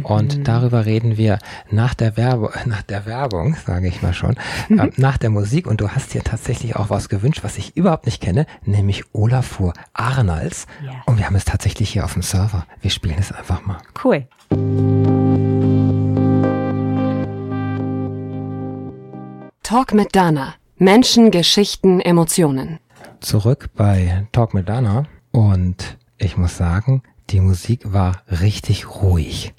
[0.03, 1.39] und darüber reden wir
[1.71, 4.35] nach der Werbung, nach der Werbung, sage ich mal schon,
[4.69, 8.05] äh, nach der Musik und du hast dir tatsächlich auch was gewünscht, was ich überhaupt
[8.05, 10.91] nicht kenne, nämlich Olafur Arnalds Ja.
[11.05, 12.65] und wir haben es tatsächlich hier auf dem Server.
[12.81, 13.77] Wir spielen es einfach mal.
[14.03, 14.27] Cool.
[19.63, 20.53] Talk mit Dana.
[20.77, 22.79] Menschen, Geschichten, Emotionen.
[23.21, 29.53] zurück bei Talk mit Dana und ich muss sagen, die Musik war richtig ruhig.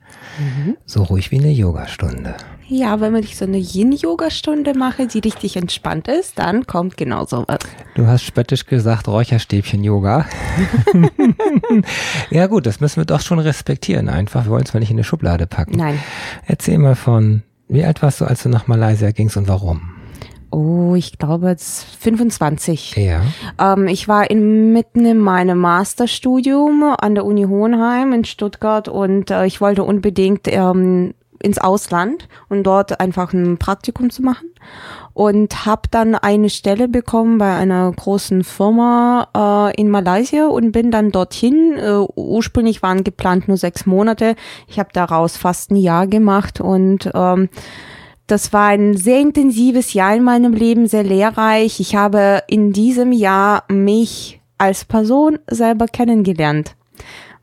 [0.86, 2.34] So ruhig wie eine Yogastunde.
[2.66, 7.26] Ja, wenn man nicht so eine Yin-Yoga-Stunde mache, die richtig entspannt ist, dann kommt genau
[7.26, 7.58] sowas.
[7.94, 10.26] Du hast spöttisch gesagt, Räucherstäbchen-Yoga.
[12.30, 14.46] ja gut, das müssen wir doch schon respektieren einfach.
[14.46, 15.76] Wir wollen es mal nicht in eine Schublade packen.
[15.76, 15.98] Nein.
[16.46, 19.93] Erzähl mal von, wie alt warst du, als du nach Malaysia gingst und warum?
[20.54, 22.94] Oh, ich glaube jetzt 25.
[22.94, 23.22] Ja.
[23.58, 29.32] Ähm, ich war in, mitten in meinem Masterstudium an der Uni Hohenheim in Stuttgart und
[29.32, 34.48] äh, ich wollte unbedingt ähm, ins Ausland und dort einfach ein Praktikum zu machen
[35.12, 40.92] und habe dann eine Stelle bekommen bei einer großen Firma äh, in Malaysia und bin
[40.92, 41.76] dann dorthin.
[41.76, 44.36] Äh, ursprünglich waren geplant nur sechs Monate.
[44.68, 47.48] Ich habe daraus fast ein Jahr gemacht und ähm,
[48.26, 51.80] das war ein sehr intensives Jahr in meinem Leben, sehr lehrreich.
[51.80, 56.74] Ich habe in diesem Jahr mich als Person selber kennengelernt,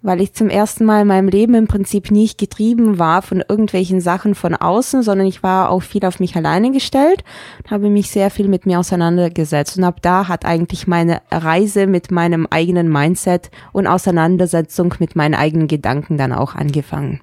[0.01, 4.01] weil ich zum ersten Mal in meinem Leben im Prinzip nicht getrieben war von irgendwelchen
[4.01, 7.23] Sachen von außen, sondern ich war auch viel auf mich alleine gestellt
[7.59, 9.77] und habe mich sehr viel mit mir auseinandergesetzt.
[9.77, 15.35] Und ab da hat eigentlich meine Reise mit meinem eigenen Mindset und Auseinandersetzung mit meinen
[15.35, 17.21] eigenen Gedanken dann auch angefangen.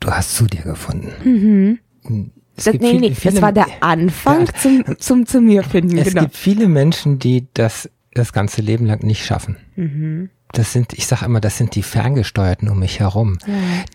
[0.00, 1.78] Du hast zu dir gefunden.
[2.04, 4.54] Es Das, nee, viele- nee, das viele- war der Anfang Ja.
[4.54, 5.96] zum, zum zu mir finden.
[5.98, 6.22] Es genau.
[6.22, 9.56] gibt viele Menschen, die das das ganze Leben lang nicht schaffen.
[9.76, 10.30] Mhm.
[10.52, 13.36] Das sind, ich sage immer, das sind die Ferngesteuerten um mich herum,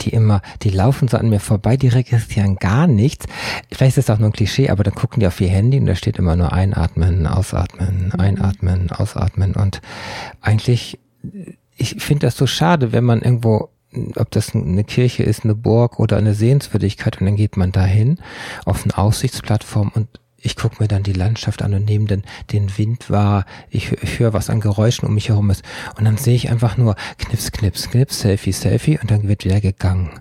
[0.02, 3.26] die immer, die laufen so an mir vorbei, die registrieren gar nichts.
[3.72, 5.88] Vielleicht ist das auch nur ein Klischee, aber dann gucken die auf ihr Handy und
[5.88, 8.20] da steht immer nur einatmen, ausatmen, Mhm.
[8.20, 9.82] einatmen, ausatmen und
[10.42, 11.00] eigentlich,
[11.76, 13.70] ich finde das so schade, wenn man irgendwo
[14.16, 18.20] ob das eine Kirche ist, eine Burg oder eine Sehenswürdigkeit und dann geht man dahin
[18.66, 20.08] auf eine Aussichtsplattform und
[20.44, 24.20] ich gucke mir dann die Landschaft an und nehme den, den Wind wahr, ich, ich
[24.20, 25.64] höre, was an Geräuschen um mich herum ist
[25.98, 29.62] und dann sehe ich einfach nur Knips, Knips, Knips, Selfie, Selfie und dann wird wieder
[29.62, 30.20] gegangen.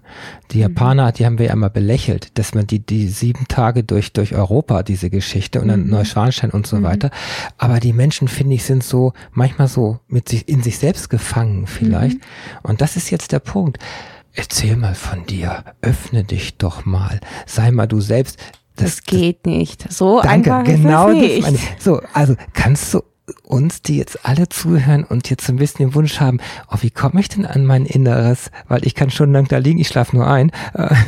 [0.52, 4.12] Die Japaner, die haben wir ja immer belächelt, dass man die, die sieben Tage durch,
[4.12, 7.10] durch Europa, diese Geschichte und dann Neuschwanstein und so weiter.
[7.58, 11.66] Aber die Menschen, finde ich, sind so, manchmal so mit sich, in sich selbst gefangen
[11.66, 12.18] vielleicht.
[12.62, 13.78] Und das ist jetzt der Punkt.
[14.34, 18.38] Erzähl mal von dir, öffne dich doch mal, sei mal du selbst.
[18.76, 19.90] Das, geht nicht.
[19.92, 21.64] So Danke, einfach genau ist es das nicht.
[21.78, 21.82] ich.
[21.82, 23.02] So, also kannst du
[23.44, 26.38] uns, die jetzt alle zuhören und jetzt so ein bisschen den Wunsch haben,
[26.70, 28.50] oh, wie komme ich denn an mein Inneres?
[28.68, 30.50] Weil ich kann stundenlang da liegen, ich schlafe nur ein.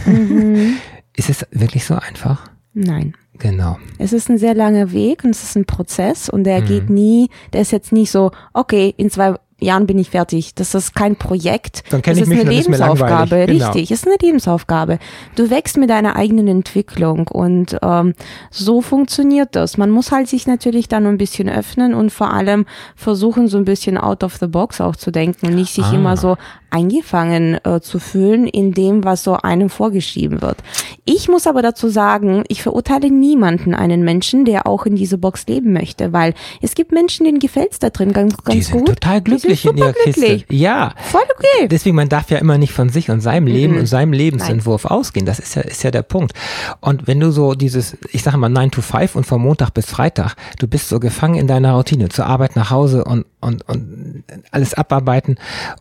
[0.07, 0.75] Mhm.
[1.17, 2.51] Ist es wirklich so einfach?
[2.73, 3.15] Nein.
[3.39, 3.79] Genau.
[3.99, 6.45] Es ist ein sehr langer Weg und es ist ein Prozess und Mhm.
[6.45, 10.55] der geht nie, der ist jetzt nicht so, okay, in zwei Jahren bin ich fertig.
[10.55, 11.85] Das ist kein Projekt.
[11.91, 13.47] Dann das ich ist mich eine Lebensaufgabe.
[13.47, 13.67] Genau.
[13.71, 14.99] Richtig, ist eine Lebensaufgabe.
[15.37, 18.15] Du wächst mit deiner eigenen Entwicklung und ähm,
[18.51, 19.79] so funktioniert das.
[19.79, 23.65] Man muss halt sich natürlich dann ein bisschen öffnen und vor allem versuchen, so ein
[23.65, 25.95] bisschen out of the box auch zu denken und nicht sich Ah.
[25.95, 26.37] immer so
[26.71, 30.59] eingefangen äh, zu fühlen in dem, was so einem vorgeschrieben wird.
[31.05, 35.47] Ich muss aber dazu sagen, ich verurteile niemanden, einen Menschen, der auch in diese Box
[35.47, 38.89] leben möchte, weil es gibt Menschen, denen gefällt's da drin ganz, ganz die sind gut.
[38.89, 39.93] total glücklich sind in ihrer.
[39.93, 40.45] Kiste.
[40.51, 40.95] Ja.
[41.11, 41.69] Voll okay.
[41.69, 43.81] Deswegen, man darf ja immer nicht von sich und seinem Leben Mhm.
[43.81, 45.27] und seinem Lebensentwurf ausgehen.
[45.27, 46.33] Das ist ja, ist ja der Punkt.
[46.81, 49.87] Und wenn du so dieses, ich sage mal 9 to 5 und von Montag bis
[49.87, 54.25] Freitag, du bist so gefangen in deiner Routine, zur Arbeit nach Hause und, und, und
[54.51, 55.37] alles abarbeiten.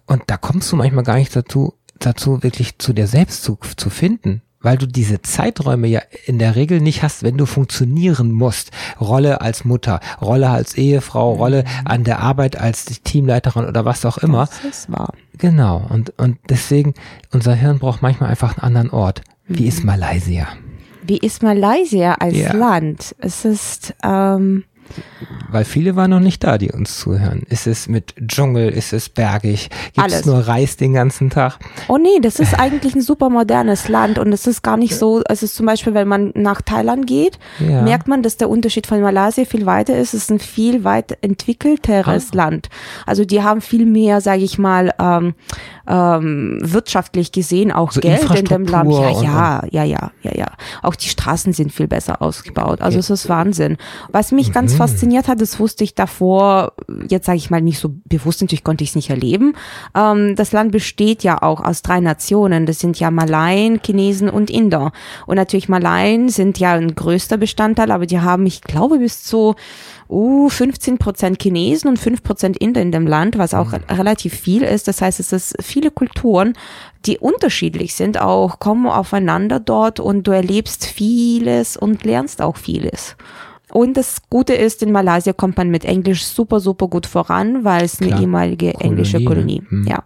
[0.06, 3.90] Und da kommst du manchmal gar nicht dazu, dazu wirklich zu dir selbst zu, zu
[3.90, 4.42] finden.
[4.64, 8.72] Weil du diese Zeiträume ja in der Regel nicht hast, wenn du funktionieren musst.
[9.00, 14.18] Rolle als Mutter, Rolle als Ehefrau, Rolle an der Arbeit als Teamleiterin oder was auch
[14.18, 14.48] immer.
[14.64, 15.14] Das ist wahr.
[15.38, 16.94] Genau, und, und deswegen,
[17.32, 19.22] unser Hirn braucht manchmal einfach einen anderen Ort.
[19.48, 20.48] Wie ist Malaysia?
[21.06, 22.54] Wie ist Malaysia als Ja.
[22.54, 23.14] Land?
[23.20, 24.64] Es ist, ähm,
[25.50, 27.44] Weil viele waren noch nicht da, die uns zuhören.
[27.50, 29.70] Ist es mit Dschungel, ist es bergig?
[29.94, 31.60] Gibt es nur Reis den ganzen Tag?
[31.88, 35.22] oh nee, das ist eigentlich ein super modernes Land und es ist gar nicht so,
[35.30, 37.82] es ist zum Beispiel, wenn man nach Thailand geht, Ja.
[37.84, 40.14] merkt man, dass der Unterschied von Malaysia viel weiter ist.
[40.14, 42.36] Es ist ein viel weit entwickelteres Ah.
[42.38, 42.70] Land.
[43.06, 45.36] Also die haben viel mehr, sage ich mal, ähm,
[45.88, 48.92] ähm, wirtschaftlich gesehen auch So Geld in dem Land.
[48.92, 50.48] Ja, ja, ja, ja, ja, ja.
[50.82, 52.82] Auch die Straßen sind viel besser ausgebaut.
[52.82, 53.78] Also es ist Wahnsinn.
[54.12, 54.78] Was mich Mhm.
[54.78, 56.74] ganz fasziniert hat, das wusste ich davor,
[57.10, 59.56] jetzt sage ich mal nicht so bewusst, natürlich konnte ich es nicht erleben.
[59.96, 62.66] Ähm, das Land besteht ja auch aus drei Nationen.
[62.66, 64.92] Das sind ja Malaien, Chinesen und Inder.
[65.26, 69.56] Und natürlich Malaien sind ja ein größter Bestandteil, aber die haben, ich glaube, bis zu
[70.10, 74.64] uh, 15 Prozent Chinesen und 5 Prozent Inder in dem Land, was auch relativ viel
[74.64, 74.88] ist.
[74.88, 76.54] Das heißt, es ist viele Kulturen,
[77.06, 83.16] die unterschiedlich sind, auch kommen aufeinander dort und du erlebst vieles und lernst auch vieles.
[83.74, 87.84] Und das Gute ist, in Malaysia kommt man mit Englisch super, super gut voran, weil
[87.84, 88.22] es eine Klar.
[88.22, 89.62] ehemalige englische Kolonie, Kolonie.
[89.70, 89.86] ne?
[89.86, 89.88] Hm.
[89.88, 90.04] Ja.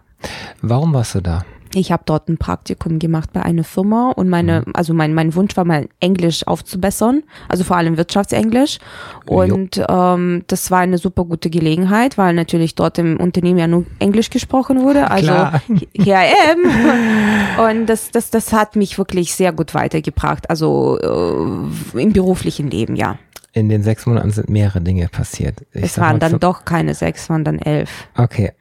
[0.62, 1.44] Warum warst du da?
[1.74, 4.72] Ich habe dort ein Praktikum gemacht bei einer Firma und meine, Mhm.
[4.72, 8.78] also mein, mein Wunsch war mal Englisch aufzubessern, also vor allem Wirtschaftsenglisch.
[9.26, 13.84] Und ähm, das war eine super gute Gelegenheit, weil natürlich dort im Unternehmen ja nur
[13.98, 15.10] Englisch gesprochen wurde.
[15.10, 15.62] Also Klar.
[15.94, 17.66] here I am.
[17.70, 22.96] Und das, das, das hat mich wirklich sehr gut weitergebracht, also äh, im beruflichen Leben,
[22.96, 23.18] ja.
[23.52, 25.64] In den sechs Monaten sind mehrere Dinge passiert.
[25.72, 28.08] Ich es waren dann doch keine sechs, waren dann elf.
[28.16, 28.52] Okay.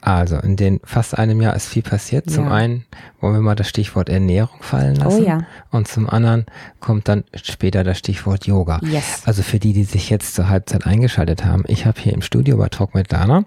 [0.00, 2.28] Also, in den fast einem Jahr ist viel passiert.
[2.30, 2.52] Zum Ja.
[2.52, 2.84] einen
[3.20, 5.22] wollen wir mal das Stichwort Ernährung fallen lassen.
[5.24, 5.46] Oh ja.
[5.70, 6.46] Und zum anderen
[6.80, 8.80] kommt dann später das Stichwort Yoga.
[8.82, 9.22] Yes.
[9.26, 12.56] Also für die, die sich jetzt zur Halbzeit eingeschaltet haben, ich habe hier im Studio
[12.56, 13.44] bei Talk mit Dana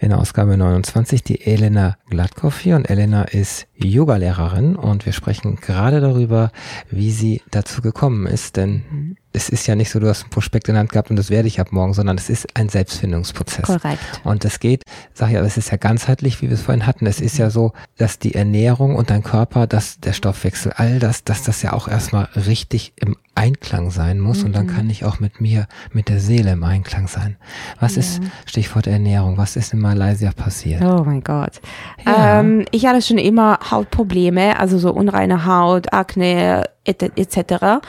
[0.00, 6.00] in Ausgabe 29 die Elena Gladkow hier und Elena ist Yogalehrerin und wir sprechen gerade
[6.00, 6.50] darüber,
[6.90, 9.16] wie sie dazu gekommen ist, denn Mhm.
[9.36, 11.28] Es ist ja nicht so, du hast ein Prospekt in der Hand gehabt und das
[11.28, 13.66] werde ich ab morgen, sondern es ist ein Selbstfindungsprozess.
[13.66, 13.98] Korrekt.
[14.22, 17.04] Und es geht, sag ich ja, es ist ja ganzheitlich, wie wir es vorhin hatten.
[17.06, 21.24] Es ist ja so, dass die Ernährung und dein Körper, dass der Stoffwechsel, all das,
[21.24, 24.44] dass das ja auch erstmal richtig im Einklang sein muss.
[24.44, 27.36] Und dann kann ich auch mit mir, mit der Seele im Einklang sein.
[27.80, 30.82] Was ist, Stichwort Ernährung, was ist in Malaysia passiert?
[30.82, 31.60] Oh mein Gott.
[32.06, 32.38] Ja.
[32.40, 37.84] Ähm, ich hatte schon immer Hautprobleme, also so unreine Haut, Akne et- etc.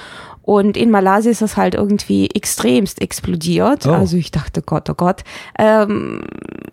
[0.46, 3.88] Und in Malaysia ist das halt irgendwie extremst explodiert.
[3.88, 3.92] Oh.
[3.94, 5.24] Also ich dachte, Gott, oh Gott.
[5.58, 6.22] Ähm,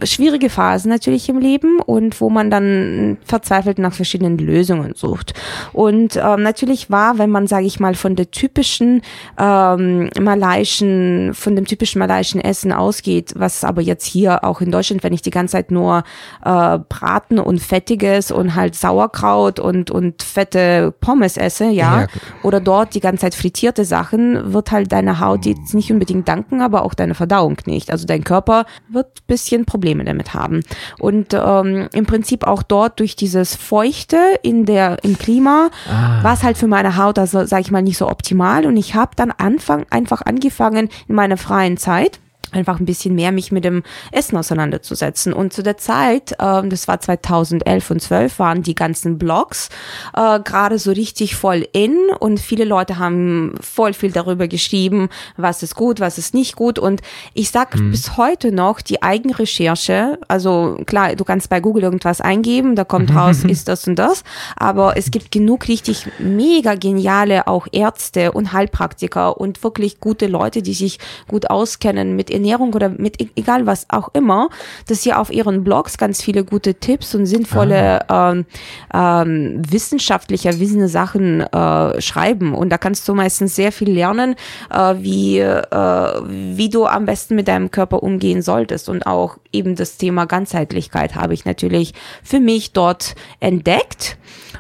[0.05, 5.33] schwierige Phasen natürlich im Leben und wo man dann verzweifelt nach verschiedenen Lösungen sucht.
[5.73, 9.01] Und ähm, natürlich war, wenn man, sage ich mal, von der typischen
[9.39, 15.03] ähm, malaiischen, von dem typischen malaiischen Essen ausgeht, was aber jetzt hier auch in Deutschland,
[15.03, 16.05] wenn ich die ganze Zeit nur
[16.45, 22.07] äh, Braten und Fettiges und halt Sauerkraut und, und fette Pommes esse, ja, Ja.
[22.43, 26.63] oder dort die ganze Zeit frittierte Sachen, wird halt deine Haut jetzt nicht unbedingt danken,
[26.63, 27.93] aber auch deine Verdauung nicht.
[27.93, 30.65] Also dein Körper wird bisschen Probleme damit haben.
[30.99, 36.25] Und ähm, im Prinzip auch dort durch dieses Feuchte in der, im Klima Ah.
[36.25, 38.67] war es halt für meine Haut, also sage ich mal, nicht so optimal.
[38.67, 42.19] Und ich habe dann Anfang, einfach angefangen in meiner freien Zeit
[42.53, 45.33] einfach ein bisschen mehr mich mit dem Essen auseinanderzusetzen.
[45.33, 49.69] Und zu der Zeit, ähm, das war 2011 und 12, waren die ganzen Blogs
[50.15, 55.63] äh, gerade so richtig voll in und viele Leute haben voll viel darüber geschrieben, was
[55.63, 56.79] ist gut, was ist nicht gut.
[56.79, 57.01] Und
[57.35, 62.77] ich sag bis heute noch, die Eigenrecherche, also klar, du kannst bei Google irgendwas eingeben,
[62.77, 64.25] da kommt raus, ist das und das,
[64.57, 70.63] aber es gibt genug richtig mega geniale auch Ärzte und Heilpraktiker und wirklich gute Leute,
[70.63, 74.49] die sich gut auskennen mit Ernährung oder mit e- egal was auch immer,
[74.89, 78.33] dass sie auf ihren Blogs ganz viele gute Tipps und sinnvolle Ah.
[78.33, 78.47] ähm,
[78.93, 82.55] ähm, wissenschaftlich erwiesene Sachen äh, schreiben.
[82.55, 84.35] Und da kannst du meistens sehr viel lernen,
[84.71, 86.21] äh, wie, äh,
[86.57, 88.89] wie du am besten mit deinem Körper umgehen solltest.
[88.89, 94.17] Und auch eben das Thema Ganzheitlichkeit habe ich natürlich für mich dort entdeckt.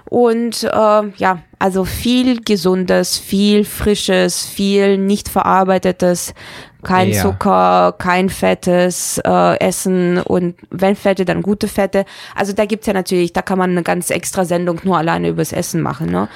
[0.09, 0.69] Und äh,
[1.17, 6.35] ja, also viel Gesundes, viel Frisches, viel nicht verarbeitetes,
[6.83, 7.23] kein Ja.
[7.23, 12.05] Zucker, kein fettes äh, Essen und wenn Fette, dann gute Fette.
[12.35, 15.53] Also da gibt's ja natürlich, da kann man eine ganz extra Sendung nur alleine übers
[15.53, 16.11] Essen machen.
[16.11, 16.29] Ne?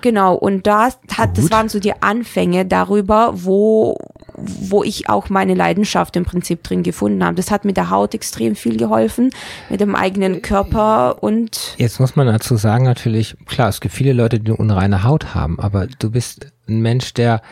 [0.00, 3.96] Genau, und da hat, das waren so die Anfänge darüber, wo,
[4.36, 7.36] wo ich auch meine Leidenschaft im Prinzip drin gefunden habe.
[7.36, 9.30] Das hat mit der Haut extrem viel geholfen,
[9.70, 14.12] mit dem eigenen Körper und Jetzt muss man dazu sagen, natürlich, klar, es gibt viele
[14.12, 17.42] Leute, die eine unreine Haut haben, aber du bist ein Mensch, der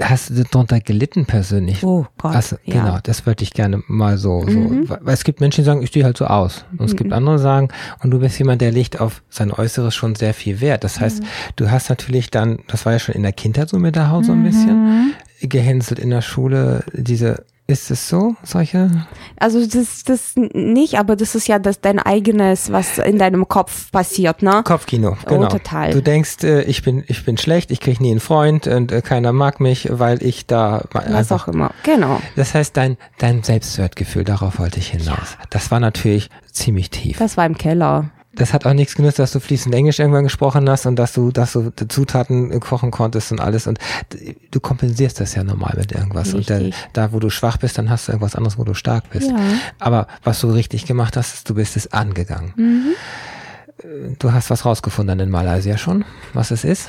[0.00, 1.82] hast du darunter gelitten persönlich?
[1.84, 2.84] Oh Gott, also, ja.
[2.84, 4.88] Genau, das wollte ich gerne mal so, so Mhm.
[4.88, 6.64] weil es gibt Menschen, die sagen, ich stehe halt so aus.
[6.76, 7.68] Und es gibt andere, die sagen,
[8.02, 10.84] und du bist jemand, der legt auf sein Äußeres schon sehr viel Wert.
[10.84, 11.04] Das Mhm.
[11.04, 11.22] heißt,
[11.56, 14.24] du hast natürlich dann, das war ja schon in der Kindheit so mit der Haut
[14.24, 14.44] so ein Mhm.
[14.44, 18.90] bisschen, gehänselt in der Schule, diese, ist es so, solche?
[19.38, 23.90] Also das das nicht, aber das ist ja das dein eigenes, was in deinem Kopf
[23.90, 24.62] passiert, ne?
[24.64, 25.48] Kopfkino, Oh, genau.
[25.48, 25.92] total.
[25.92, 29.00] Du denkst, äh, ich bin, ich bin schlecht, ich krieg nie einen Freund und äh,
[29.02, 31.70] keiner mag mich, weil ich da Was auch immer.
[31.84, 32.20] Genau.
[32.36, 35.36] Das heißt, dein, dein Selbstwertgefühl, darauf wollte ich hinaus.
[35.50, 37.18] Das war natürlich ziemlich tief.
[37.18, 38.10] Das war im Keller.
[38.32, 41.32] Das hat auch nichts genützt, dass du fließend Englisch irgendwann gesprochen hast und dass du,
[41.32, 43.78] dass du die Zutaten kochen konntest und alles und
[44.50, 46.32] du kompensierst das ja normal mit irgendwas.
[46.32, 46.74] Und Richtig.
[46.92, 49.30] da, wo du schwach bist, dann hast du irgendwas anderes, wo du stark bist.
[49.30, 49.36] Ja.
[49.80, 52.52] Aber was du richtig gemacht hast, ist, du bist es angegangen.
[52.56, 52.94] Mhm.
[54.18, 56.88] Du hast was rausgefunden in Malaysia schon, was es ist,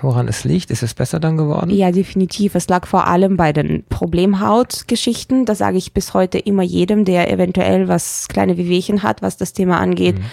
[0.00, 0.70] woran es liegt.
[0.70, 1.70] Ist es besser dann geworden?
[1.70, 2.54] Ja, definitiv.
[2.54, 5.44] Es lag vor allem bei den Problemhautgeschichten.
[5.44, 9.52] Das sage ich bis heute immer jedem, der eventuell was kleine Wehwehchen hat, was das
[9.52, 10.18] Thema angeht.
[10.18, 10.24] Mhm.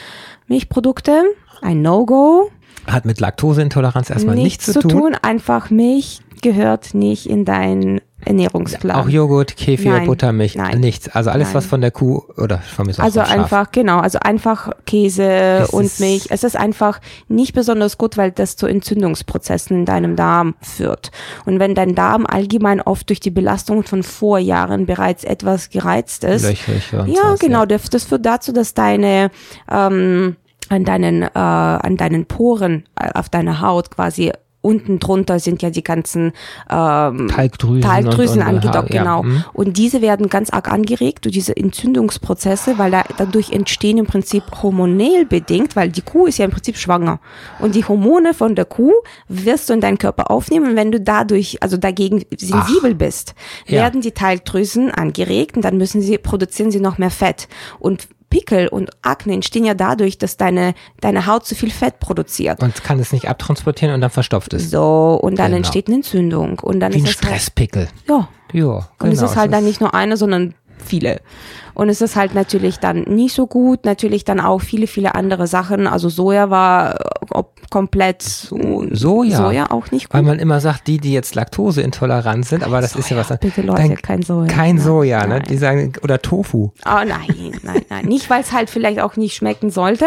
[0.50, 1.24] Milchprodukte,
[1.62, 2.50] ein No-Go.
[2.88, 5.16] Hat mit Laktoseintoleranz erstmal nichts, zu tun.
[5.22, 8.98] Einfach Milch gehört nicht in deinen Ernährungsplan.
[8.98, 11.08] Auch Joghurt, Kefir, Nein, Buttermilch, nein, nichts.
[11.10, 11.56] Also alles, nein.
[11.56, 16.00] was von der Kuh oder von mir Also einfach, genau, also einfach Käse Das und
[16.00, 16.28] Milch.
[16.30, 21.12] Es ist einfach nicht besonders gut, weil das zu Entzündungsprozessen in deinem Darm führt.
[21.46, 26.44] Und wenn dein Darm allgemein oft durch die Belastung von Vorjahren bereits etwas gereizt ist,
[26.44, 29.32] Löchrig und ja, sowas, genau, das, das führt dazu, dass deine
[29.72, 30.36] ähm,
[30.68, 35.70] an deinen äh, an deinen Poren äh, auf deiner Haut quasi unten drunter sind ja
[35.70, 36.34] die ganzen
[36.70, 37.82] ähm, Talgdrüsen.
[37.82, 39.24] Talgdrüsen und, und, angedockt, ja, genau.
[39.24, 39.44] hm.
[39.54, 44.44] Und diese werden ganz arg angeregt durch diese Entzündungsprozesse, weil da, dadurch entstehen im Prinzip
[44.62, 47.20] hormonell bedingt, weil die Kuh ist ja im Prinzip schwanger.
[47.60, 48.94] Und die Hormone von der Kuh
[49.28, 50.72] wirst du in deinen Körper aufnehmen.
[50.72, 53.84] Und wenn du dadurch, also dagegen sensibel bist, Ja.
[53.84, 57.48] werden die Talgdrüsen angeregt und dann müssen sie, produzieren sie noch mehr Fett.
[57.80, 62.62] Und Pickel und Akne entstehen ja dadurch, dass deine, deine Haut zu viel Fett produziert.
[62.62, 64.70] Und kann es nicht abtransportieren und dann verstopft es.
[64.70, 65.58] So, und dann Genau.
[65.58, 66.60] entsteht eine Entzündung.
[66.60, 67.88] Und dann Wie ein ist es halt, Stresspickel.
[68.08, 69.14] ja, Ja, und genau.
[69.14, 71.22] es ist halt dann nicht nur eine, sondern viele.
[71.74, 73.86] Und es ist halt natürlich dann nicht so gut.
[73.86, 75.88] Natürlich dann auch viele, viele andere Sachen.
[75.88, 76.96] Also Soja war
[77.34, 79.38] äh, komplett Soja.
[79.38, 80.30] Soja auch nicht Weil gut.
[80.30, 83.38] man immer sagt, die, die jetzt laktoseintolerant sind, aber das ist ja was.
[83.40, 84.48] bitte Leute, kein Soja.
[84.48, 85.28] Kein Nein, Soja, ne?
[85.36, 85.44] nein.
[85.50, 86.72] Die sagen, oder Tofu.
[86.86, 88.06] Oh nein, nein, nein.
[88.06, 90.06] Nicht, weil es halt vielleicht auch nicht schmecken sollte.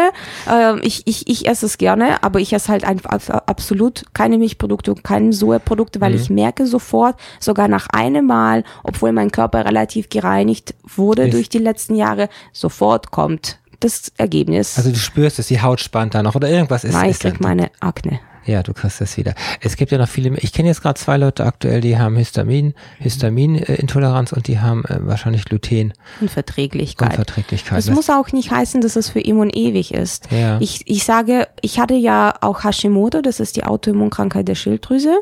[0.51, 4.37] Ähm, ich, ich, ich esse es gerne, aber ich esse halt einfach abs- absolut keine
[4.37, 6.17] Milchprodukte und keine Sojaprodukte, weil Mhm.
[6.17, 11.49] ich merke sofort, sogar nach einem Mal, obwohl mein Körper relativ gereinigt wurde Ist- durch
[11.49, 14.77] die letzten Jahre, sofort kommt das Ergebnis.
[14.77, 16.93] Also du spürst es, die Haut spannt da noch oder irgendwas ist.
[16.93, 18.19] nein, ich ist krieg meine Akne.
[18.45, 19.33] Ja, du kriegst das wieder.
[19.61, 22.73] Es gibt ja noch viele, ich kenne jetzt gerade zwei Leute aktuell, die haben Histamin,
[22.99, 27.11] Histaminintoleranz und die haben äh, wahrscheinlich Gluten Unverträglichkeit.
[27.11, 27.77] Unverträglichkeit.
[27.77, 30.27] Das muss auch nicht heißen, dass es für immer und ewig ist.
[30.31, 30.57] Ja.
[30.59, 35.15] Ich, ich sage, ich hatte ja auch Hashimoto, das ist die Autoimmunkrankheit der Schilddrüse.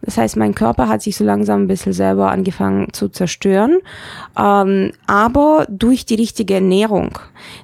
[0.00, 3.78] Das heißt, mein Körper hat sich so langsam ein bisschen selber angefangen zu zerstören.
[4.38, 7.18] Ähm, aber durch die richtige Ernährung,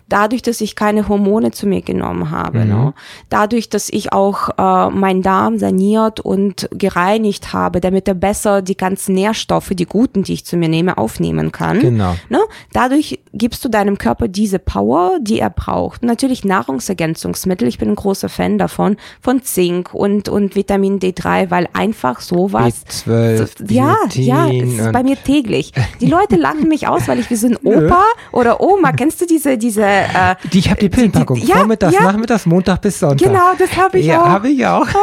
[0.08, 2.68] dadurch, dass ich keine Hormone zu mir genommen habe, Mhm.
[2.68, 2.94] ne?
[3.28, 8.76] dadurch, dass ich auch äh, meinen Darm saniert und gereinigt habe, damit er besser die
[8.76, 11.80] ganzen Nährstoffe, die guten, die ich zu mir nehme, aufnehmen kann.
[11.80, 12.14] Genau.
[12.28, 12.40] Ne?
[12.72, 16.02] Dadurch gibst du deinem Körper diese Power, die er braucht.
[16.02, 21.68] Natürlich Nahrungsergänzungsmittel, ich bin ein großer Fan davon, von Zink und, und Vitamin D3, weil
[21.72, 22.82] einfach sowas.
[23.06, 25.72] B12, ja, Biotin ja, es ist bei mir täglich.
[26.00, 29.26] Die Leute lachen mich aus, weil ich wie so ein Opa oder Oma, kennst du
[29.26, 31.38] diese, diese äh, Die, ich habe die Pillenpackung.
[31.40, 32.02] die- ja, Vormittags, ja.
[32.02, 33.26] Nachmittags, Montag bis Sonntag.
[33.28, 34.28] Genau, das habe ich ja, auch.
[34.28, 34.86] habe ich auch.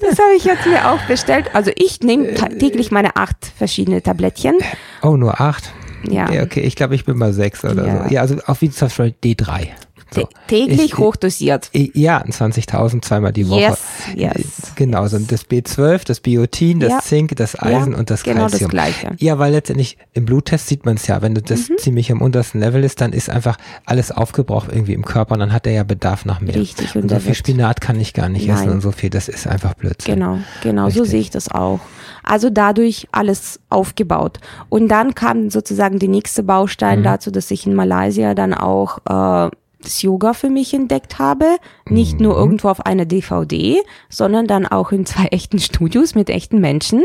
[0.00, 1.50] Das habe ich jetzt mir auch bestellt.
[1.52, 4.56] Also ich nehme ta- täglich meine acht verschiedene Tablettchen.
[5.02, 5.72] Oh, nur acht.
[6.08, 6.26] Ja.
[6.42, 8.04] okay, ich glaube, ich bin mal sechs oder Ja.
[8.08, 8.14] so.
[8.14, 9.68] Ja, also auf zum Beispiel D3.
[10.14, 10.22] So.
[10.22, 11.70] Tä- Täglich Ich- hochdosiert.
[11.72, 13.60] Ja, 20.000 zweimal die Woche.
[13.60, 13.78] Yes,
[14.14, 14.72] yes.
[14.76, 16.98] Genau, so das B12, das Biotin, das Ja.
[17.00, 18.70] Zink, das Eisen Ja, und das genau das Calcium.
[18.70, 19.10] Gleiche.
[19.18, 21.78] Ja, weil letztendlich im Bluttest sieht man es ja, wenn du das Mhm.
[21.78, 25.52] ziemlich am untersten Level ist, dann ist einfach alles aufgebraucht irgendwie im Körper und dann
[25.52, 26.54] hat er ja Bedarf nach mehr.
[26.54, 28.70] Richtig, und Und so viel Spinat kann ich gar nicht essen Nein.
[28.76, 30.14] und so viel, das ist einfach Blödsinn.
[30.14, 31.10] Genau, genau, so Richtig.
[31.10, 31.80] sehe ich das auch.
[32.22, 34.38] Also dadurch alles aufgebaut.
[34.68, 37.04] Und dann kam sozusagen der nächste Baustein Mhm.
[37.04, 39.50] dazu, dass ich in Malaysia dann auch äh,
[39.84, 41.56] das Yoga für mich entdeckt habe.
[41.88, 42.24] Nicht Mhm.
[42.26, 47.04] nur irgendwo auf einer DVD, sondern dann auch in zwei echten Studios mit echten Menschen.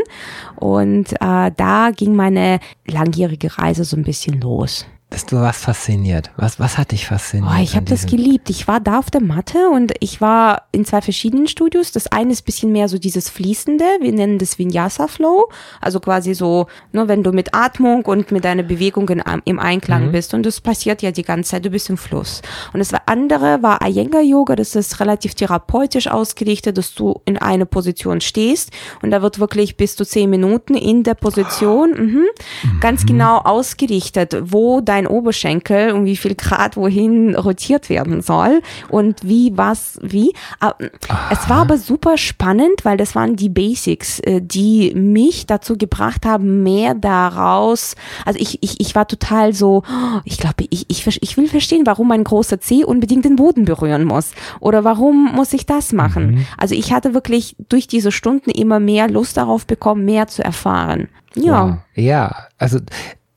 [0.56, 4.86] Und äh, da ging meine langjährige Reise so ein bisschen los.
[5.10, 6.30] Das, du warst fasziniert.
[6.36, 7.52] Was, was hat dich fasziniert?
[7.52, 8.48] Oh, ich habe das geliebt.
[8.48, 11.90] Ich war da auf der Matte und ich war in zwei verschiedenen Studios.
[11.90, 13.84] Das eine ist bisschen mehr so dieses Fließende.
[14.00, 15.50] Wir nennen das Vinyasa Flow.
[15.80, 20.06] Also quasi so, nur wenn du mit Atmung und mit deiner Bewegung in, im Einklang
[20.06, 20.12] Mhm.
[20.12, 20.32] bist.
[20.32, 21.64] Und das passiert ja die ganze Zeit.
[21.64, 22.40] Du bist im Fluss.
[22.72, 24.54] Und das andere war Iyengar Yoga.
[24.54, 28.70] Das ist relativ therapeutisch ausgerichtet, dass du in eine Position stehst.
[29.02, 32.24] Und da wird wirklich bis zu zehn Minuten in der Position mhm,
[32.80, 39.20] ganz genau ausgerichtet, wo dein Oberschenkel und wie viel Grad wohin rotiert werden soll und
[39.22, 40.32] wie, was, wie.
[40.58, 40.76] Aber
[41.30, 46.26] Es war aber super spannend, weil das waren die Basics, äh, die mich dazu gebracht
[46.26, 47.94] haben, mehr daraus,
[48.24, 49.82] also ich, ich, ich war total so,
[50.24, 54.04] ich glaube, ich, ich, ich will verstehen, warum ein großer C unbedingt den Boden berühren
[54.04, 56.46] muss oder warum muss ich das machen.
[56.56, 61.08] Also ich hatte wirklich durch diese Stunden immer mehr Lust darauf bekommen, mehr zu erfahren.
[61.34, 61.68] Ja.
[61.68, 61.74] Wow.
[61.94, 62.78] Ja, also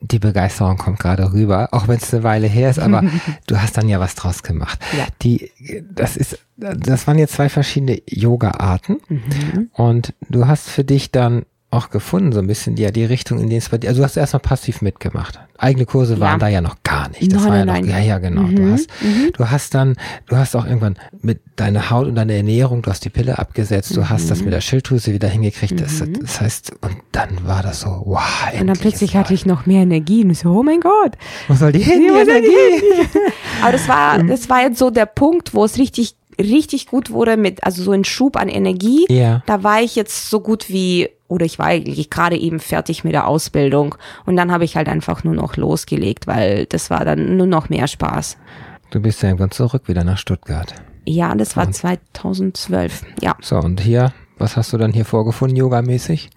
[0.03, 3.03] die Begeisterung kommt gerade rüber, auch wenn es eine Weile her ist, aber
[3.47, 4.79] du hast dann ja was draus gemacht.
[4.97, 5.05] Ja.
[5.21, 5.49] Die,
[5.93, 9.69] das ist, das waren jetzt zwei verschiedene Yoga-Arten Mhm.
[9.73, 11.43] und du hast für dich dann
[11.73, 14.05] auch gefunden, so ein bisschen, ja, die Richtung, in die es bei dir, also du
[14.05, 15.39] hast erstmal passiv mitgemacht.
[15.57, 16.37] Eigene Kurse waren Ja.
[16.37, 17.31] da ja noch gar nicht.
[17.31, 17.85] Das Nein, war ja noch, nein.
[17.85, 18.43] ja, ja, genau.
[18.43, 18.89] Du hast,
[19.37, 19.95] du hast dann,
[20.27, 23.95] du hast auch irgendwann mit deiner Haut und deiner Ernährung, du hast die Pille abgesetzt,
[23.95, 24.45] du hast das Mhm.
[24.45, 25.79] mit der Schilddrüse wieder hingekriegt.
[25.79, 28.19] Das, das heißt, und dann war das so, wow,
[28.51, 31.13] Und dann endlich plötzlich hatte ich noch mehr Energie und ich so, oh mein Gott.
[31.47, 32.01] Wo soll die hin?
[32.01, 33.07] Die die Energie?
[33.61, 37.37] Aber das war, das war jetzt so der Punkt, wo es richtig, richtig gut wurde
[37.37, 39.05] mit, also so ein Schub an Energie.
[39.09, 39.43] Ja.
[39.45, 43.13] Da war ich jetzt so gut wie, oder ich war eigentlich gerade eben fertig mit
[43.13, 43.95] der Ausbildung.
[44.25, 47.69] Und dann habe ich halt einfach nur noch losgelegt, weil das war dann nur noch
[47.69, 48.37] mehr Spaß.
[48.91, 50.73] Du bist ja irgendwann zurück wieder nach Stuttgart.
[51.05, 53.03] Ja, das war 2012.
[53.21, 56.29] Ja, So, und hier, was hast du dann hier vorgefunden, yogamäßig?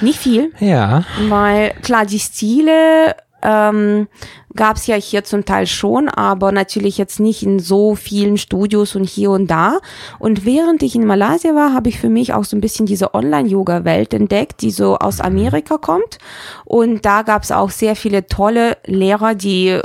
[0.00, 0.52] nicht viel.
[0.58, 1.04] Ja.
[1.28, 4.08] Weil klar, die Stile ähm,
[4.54, 8.96] gab es ja hier zum Teil schon, aber natürlich jetzt nicht in so vielen Studios
[8.96, 9.78] und hier und da.
[10.18, 13.14] Und während ich in Malaysia war, habe ich für mich auch so ein bisschen diese
[13.14, 16.18] Online-Yoga-Welt entdeckt, die so aus Amerika kommt.
[16.64, 19.82] Und da gab es auch sehr viele tolle Lehrer, die äh,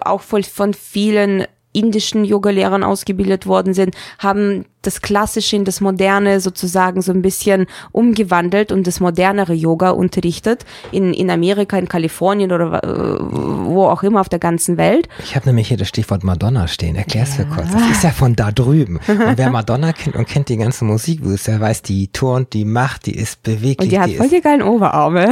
[0.00, 6.40] auch voll von vielen indischen Yoga-Lehrern ausgebildet worden sind, haben das Klassische in das Moderne
[6.40, 12.52] sozusagen so ein bisschen umgewandelt und das modernere Yoga unterrichtet in, in Amerika, in Kalifornien
[12.52, 15.08] oder äh, wo auch immer auf der ganzen Welt.
[15.22, 16.96] Ich habe nämlich hier das Stichwort Madonna stehen.
[16.96, 17.70] Erklär's mir kurz.
[17.72, 18.98] Das ist ja von da drüben.
[19.08, 23.06] Und wer Madonna kennt und kennt die ganzen Musikvideos, der weiß, die turnt, die macht,
[23.06, 23.78] die ist beweglich.
[23.80, 25.28] Und die hat voll ist, die geilen Oberarme.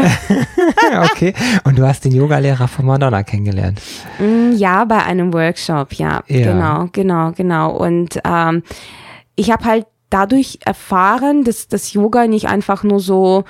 [1.12, 1.32] okay.
[1.64, 3.80] Und du hast den Yogalehrer von Madonna kennengelernt.
[4.18, 6.22] Mm, Ja, bei einem Workshop, ja.
[6.28, 6.52] Ja.
[6.52, 7.70] Genau, genau, genau.
[7.76, 8.62] Und ähm,
[9.37, 13.45] ich habe halt dadurch erfahren, dass das Yoga nicht einfach nur so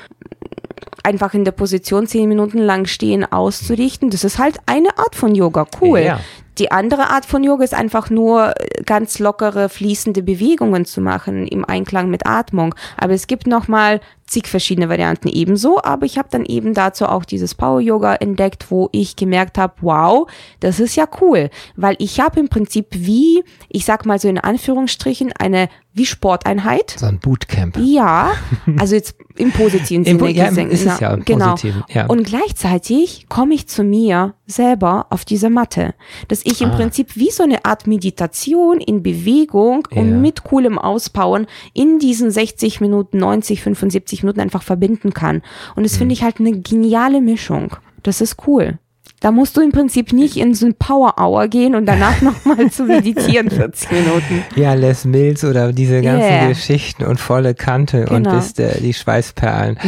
[1.02, 4.10] einfach in der Position zehn Minuten lang stehen auszurichten.
[4.10, 6.00] Das ist halt eine Art von Yoga, cool.
[6.00, 6.20] Ja.
[6.58, 11.46] Die andere Art von Yoga ist einfach nur äh, ganz lockere, fließende Bewegungen zu machen
[11.46, 12.74] im Einklang mit Atmung.
[12.96, 15.82] Aber es gibt nochmal zig verschiedene Varianten ebenso.
[15.82, 19.74] Aber ich habe dann eben dazu auch dieses Power Yoga entdeckt, wo ich gemerkt habe,
[19.82, 20.26] wow,
[20.60, 21.50] das ist ja cool.
[21.76, 26.96] Weil ich habe im Prinzip wie, ich sag mal so in Anführungsstrichen, eine wie Sporteinheit.
[26.98, 27.76] So ein Bootcamp.
[27.78, 28.32] Ja,
[28.78, 31.50] also jetzt im positiven Im Sinne Po- ja, im- ist es ja im genau.
[31.52, 32.06] Positiven, ja.
[32.06, 35.94] Und gleichzeitig komme ich zu mir selber auf diese Matte,
[36.28, 36.76] dass ich im Ah.
[36.76, 42.80] Prinzip wie so eine Art Meditation in Bewegung und mit coolem Auspowern in diesen 60
[42.80, 45.42] Minuten, 90, 75 Minuten einfach verbinden kann.
[45.76, 45.98] Und das Mhm.
[45.98, 47.76] finde ich halt eine geniale Mischung.
[48.02, 48.78] Das ist cool.
[49.24, 52.70] Da musst du im Prinzip nicht in so ein Power Hour gehen und danach nochmal
[52.70, 54.42] zu meditieren für zehn Minuten.
[54.54, 56.48] Ja, Les Mills oder diese ganzen Yeah.
[56.48, 58.36] Geschichten und volle Kante und Genau.
[58.36, 59.78] bis der, die Schweißperlen.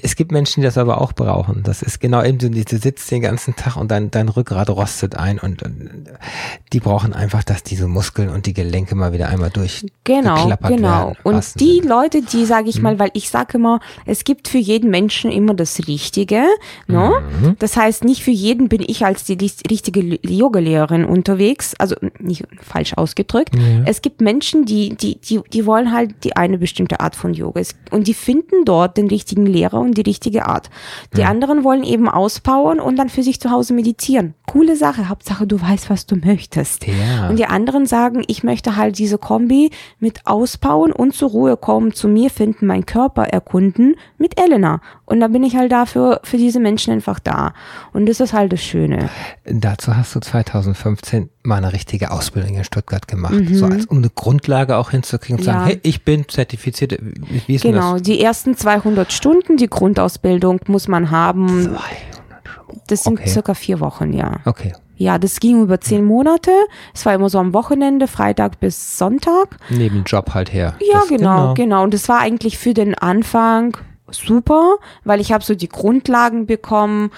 [0.00, 1.62] Es gibt Menschen, die das aber auch brauchen.
[1.62, 5.14] Das ist genau eben so, du sitzt den ganzen Tag und dein, dein Rückgrat rostet
[5.14, 6.06] ein und, und
[6.72, 11.08] die brauchen einfach, dass diese Muskeln und die Gelenke mal wieder einmal durch Genau, genau.
[11.08, 11.16] werden.
[11.22, 11.86] Und die Sinne.
[11.88, 15.52] Leute, die sage ich mal, weil ich sage immer, es gibt für jeden Menschen immer
[15.52, 16.44] das Richtige.
[16.86, 17.12] Ne?
[17.58, 21.74] Das heißt, nicht für jeden bin ich als die richtige Yogalehrerin unterwegs.
[21.78, 23.50] Also nicht falsch ausgedrückt.
[23.84, 27.60] Es gibt Menschen, die, die, die, die wollen halt die eine bestimmte Art von Yoga.
[27.90, 30.70] Und die finden dort den richtigen Lehrer und die richtige Art.
[31.16, 34.34] Die anderen wollen eben auspowern und dann für sich zu Hause meditieren.
[34.46, 35.08] Coole Sache.
[35.08, 36.86] Hauptsache, du weißt, was du möchtest.
[36.86, 37.28] Ja.
[37.28, 41.92] Und die anderen sagen, ich möchte halt diese Kombi mit ausbauen und zur Ruhe kommen,
[41.92, 44.80] zu mir finden, meinen Körper erkunden mit Elena.
[45.06, 47.52] Und da bin ich halt dafür, für diese Menschen einfach da.
[47.92, 49.08] Und das ist halt das Schöne.
[49.44, 53.54] Dazu hast du 2015 mal eine richtige Ausbildung in Stuttgart gemacht, Mhm.
[53.54, 55.54] so als um eine Grundlage auch hinzukriegen und zu Ja.
[55.54, 56.98] sagen, hey, ich bin zertifiziert.
[57.46, 58.02] Wie, ist Genau, das?
[58.02, 61.76] die ersten 200 Stunden, die Grundausbildung muss man haben.
[62.86, 63.28] Das sind Okay.
[63.28, 64.36] circa vier Wochen, ja.
[64.44, 66.50] Okay, Ja, das ging über zehn Monate.
[66.92, 69.56] Es war immer so am Wochenende, Freitag bis Sonntag.
[69.70, 70.74] neben Job halt her.
[70.92, 71.84] Ja, Das- genau, genau.
[71.84, 73.74] Und das war eigentlich für den Anfang
[74.10, 77.12] super, weil ich habe so die Grundlagen bekommen.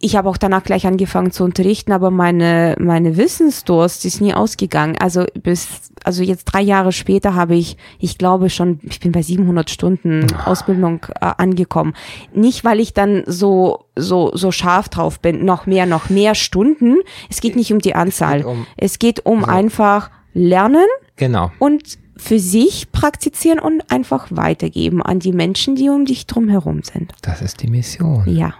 [0.00, 4.96] Ich habe auch danach gleich angefangen zu unterrichten, aber meine meine Wissensdurst ist nie ausgegangen.
[5.00, 5.66] Also bis
[6.04, 10.26] also jetzt drei Jahre später habe ich, ich glaube schon, ich bin bei 700 Stunden
[10.44, 11.94] Ausbildung äh, angekommen.
[12.32, 16.98] Nicht, weil ich dann so so so scharf drauf bin, noch mehr, noch mehr Stunden.
[17.28, 18.44] Es geht nicht um die Anzahl.
[18.44, 20.86] um- es geht um einfach lernen
[21.16, 21.50] Genau.
[21.58, 26.82] und für sich praktizieren und einfach weitergeben an die Menschen, die um dich drum herum
[26.84, 27.12] sind.
[27.22, 28.22] Das ist die Mission.
[28.26, 28.54] Ja.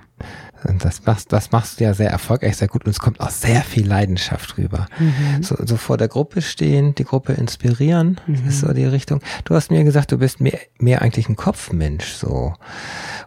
[0.64, 3.30] Und das machst, das machst du ja sehr erfolgreich, sehr gut und es kommt auch
[3.30, 4.86] sehr viel Leidenschaft rüber.
[4.98, 5.42] Mhm.
[5.42, 9.20] So, so vor der Gruppe stehen, die Gruppe inspirieren, das ist so die Richtung.
[9.44, 12.54] Du hast mir gesagt, du bist mehr, mehr eigentlich ein Kopfmensch so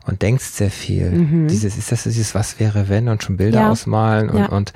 [0.08, 1.48] und denkst sehr viel.
[1.50, 3.66] Dieses, ist das dieses Was wäre wenn und schon Bilder Mhm.
[3.66, 3.72] Ja.
[3.72, 4.46] ausmalen und, Ja.
[4.48, 4.74] und,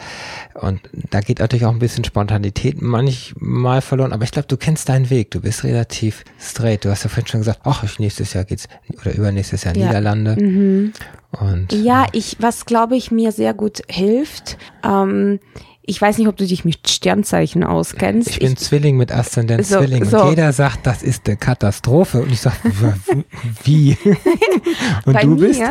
[0.53, 4.87] und da geht natürlich auch ein bisschen Spontanität manchmal verloren, aber ich glaube, du kennst
[4.89, 6.85] deinen Weg, du bist relativ straight.
[6.85, 8.67] Du hast ja vorhin schon gesagt, ach, ich nächstes Jahr geht's
[9.01, 9.81] oder übernächstes Jahr Ja.
[9.81, 9.87] Mhm.
[9.87, 10.91] Niederlande.
[11.39, 15.39] Und Ja, ich, was glaube ich mir sehr gut hilft, ähm,
[15.87, 18.27] ich weiß nicht, ob du dich mit Sternzeichen auskennst.
[18.27, 20.19] Ich bin Zwilling mit Aszendent So- Zwilling so.
[20.19, 22.55] und jeder sagt, das ist eine Katastrophe und ich sage,
[23.63, 23.95] wie?
[25.05, 25.61] und bei du mir, bist?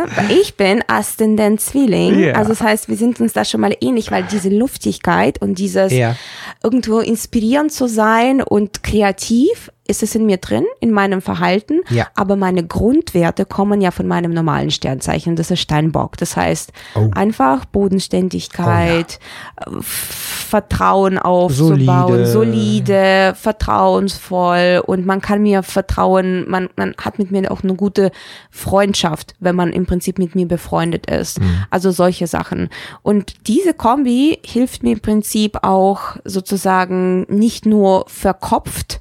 [0.41, 2.17] ich bin Aszendent Zwilling.
[2.21, 2.35] Ja.
[2.35, 5.93] Also das heißt, wir sind uns da schon mal ähnlich, weil diese Luftigkeit und dieses
[5.93, 6.15] Ja.
[6.63, 11.81] irgendwo inspirierend zu sein und kreativ ist es in mir drin, in meinem Verhalten.
[11.91, 12.07] Ja.
[12.15, 15.37] Aber meine Grundwerte kommen ja von meinem normalen Sternzeichen.
[15.37, 16.17] Das ist Steinbock.
[16.17, 17.11] Das heißt, Oh.
[17.15, 19.19] einfach Bodenständigkeit,
[19.57, 22.27] äh, Vertrauen aufzubauen, Solide.
[22.27, 28.11] solide, vertrauensvoll und man kann mir vertrauen, man, man hat mit mir auch eine gute
[28.51, 31.41] Freundschaft, wenn man im Prinzip mit mir befreundet ist.
[31.71, 32.69] Also solche Sachen.
[33.03, 39.01] Und diese Kombi hilft mir im Prinzip auch sozusagen nicht nur verkopft,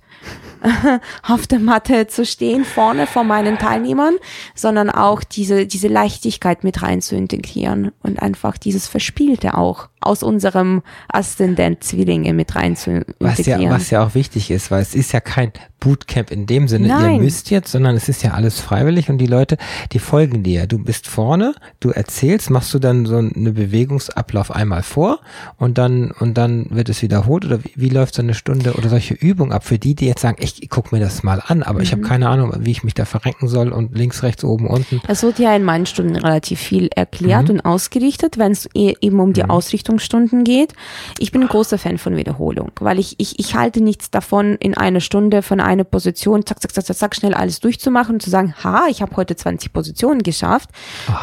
[1.24, 4.16] auf der Matte zu stehen, vorne vor meinen Teilnehmern,
[4.56, 10.24] sondern auch diese, diese Leichtigkeit mit rein zu integrieren und einfach dieses Verspielte auch aus
[10.24, 13.76] unserem Aszendent Zwillinge mit rein zu Was ja, integrieren.
[13.76, 15.52] was ja auch wichtig ist, weil es ist ja kein
[15.84, 17.20] Bootcamp in dem Sinne, ihr Nein.
[17.22, 19.58] müsst jetzt, sondern es ist ja alles freiwillig und die Leute,
[19.92, 20.66] die folgen dir.
[20.66, 25.20] Du bist vorne, du erzählst, machst du dann so eine Bewegungsablauf einmal vor
[25.58, 28.88] und dann, und dann wird es wiederholt oder wie, wie läuft so eine Stunde oder
[28.88, 31.82] solche Übungen ab für die, die jetzt sagen, ich, guck mir das mal an, aber
[31.82, 31.98] ich Mhm.
[32.00, 35.02] habe keine Ahnung, wie ich mich da verrenken soll und links, rechts, oben, unten.
[35.08, 39.20] Es wird ja in meinen Stunden relativ viel erklärt und ausgerichtet, wenn es e- eben
[39.20, 40.74] um die Ausrichtungsstunden geht.
[41.20, 44.76] Ich bin ein großer Fan von Wiederholung, weil ich, ich, ich halte nichts davon, in
[44.76, 48.30] einer Stunde von einer Position, zack, zack, zack, zack, zack, schnell alles durchzumachen und zu
[48.30, 50.70] sagen, ha, ich habe heute 20 Positionen geschafft,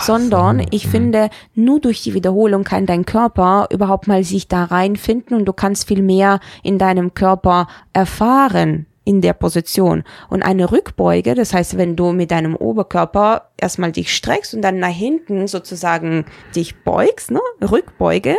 [0.00, 5.36] sondern ich finde, nur durch die Wiederholung kann dein Körper überhaupt mal sich da reinfinden
[5.36, 10.04] und du kannst viel mehr in deinem Körper erfahren in der Position.
[10.28, 14.78] Und eine Rückbeuge, das heißt, wenn du mit deinem Oberkörper erstmal dich streckst und dann
[14.78, 17.40] nach hinten sozusagen dich beugst, ne?
[17.62, 18.36] Rückbeuge,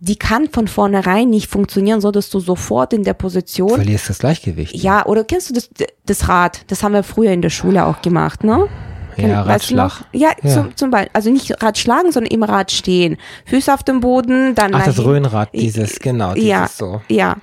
[0.00, 4.18] die kann von vornherein nicht funktionieren, so dass du sofort in der Position verlierst das
[4.18, 4.74] Gleichgewicht.
[4.74, 5.68] ja, oder kennst du das,
[6.06, 6.62] das Rad?
[6.68, 8.66] Das haben wir früher in der Schule auch gemacht, ne?
[9.16, 9.42] Ja?
[9.42, 10.04] Radschlag.
[10.12, 10.54] Ja, Ja.
[10.54, 11.10] Zum, zum Beispiel.
[11.12, 13.18] Also nicht Rad schlagen, sondern im Rad stehen.
[13.44, 14.72] Füße auf dem Boden, dann.
[14.74, 17.02] Ach, das nach hin- Röhnrad, dieses, genau, dieses ja, so.
[17.08, 17.36] Ja.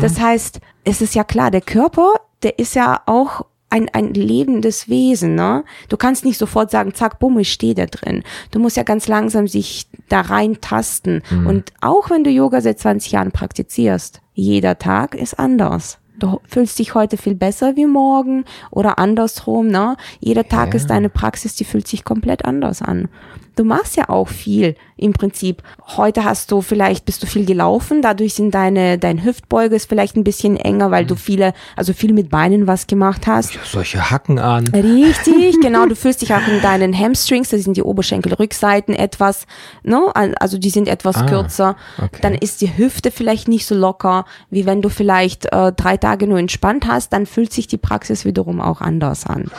[0.00, 3.42] Das heißt, es ist ja klar, der Körper, der ist ja auch
[3.72, 5.64] ein, ein lebendes Wesen, ne?
[5.88, 8.22] Du kannst nicht sofort sagen, zack, bumm, ich stehe da drin.
[8.50, 11.22] Du musst ja ganz langsam sich da reintasten.
[11.30, 11.46] Mhm.
[11.46, 15.98] Und auch wenn du Yoga seit 20 Jahren praktizierst, jeder Tag ist anders.
[16.18, 19.96] Du fühlst dich heute viel besser wie morgen oder andersrum, ne?
[20.20, 20.74] Jeder Tag ja.
[20.74, 23.08] ist deine Praxis, die fühlt sich komplett anders an
[23.56, 25.62] du machst ja auch viel im Prinzip.
[25.96, 30.16] Heute hast du vielleicht, bist du viel gelaufen, dadurch sind deine, dein Hüftbeuge ist vielleicht
[30.16, 31.18] ein bisschen enger, weil du mhm.
[31.18, 33.54] viele, also viel mit Beinen was gemacht hast.
[33.54, 34.68] Ja, solche Hacken an.
[34.68, 35.86] Richtig, genau.
[35.86, 39.46] Du fühlst dich auch in deinen Hamstrings, das sind die Oberschenkelrückseiten etwas,
[39.82, 41.76] ne, also die sind etwas ah, kürzer.
[41.98, 42.18] Okay.
[42.22, 46.26] Dann ist die Hüfte vielleicht nicht so locker, wie wenn du vielleicht äh, drei Tage
[46.26, 49.50] nur entspannt hast, dann fühlt sich die Praxis wiederum auch anders an.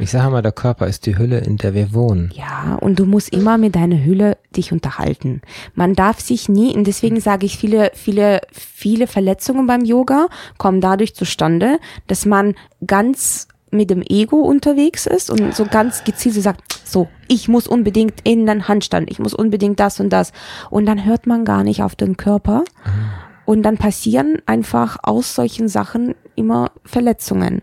[0.00, 2.30] Ich sage mal, der Körper ist die Hülle, in der wir wohnen.
[2.34, 5.42] Ja, und du musst immer mit deiner Hülle dich unterhalten.
[5.74, 10.80] Man darf sich nie, und deswegen sage ich, viele, viele, viele Verletzungen beim Yoga kommen
[10.80, 12.54] dadurch zustande, dass man
[12.86, 18.20] ganz mit dem Ego unterwegs ist und so ganz gezielt sagt, so, ich muss unbedingt
[18.24, 20.32] in den Handstand, ich muss unbedingt das und das.
[20.70, 22.60] Und dann hört man gar nicht auf den Körper.
[22.60, 23.10] Mhm.
[23.44, 27.62] Und dann passieren einfach aus solchen Sachen immer Verletzungen.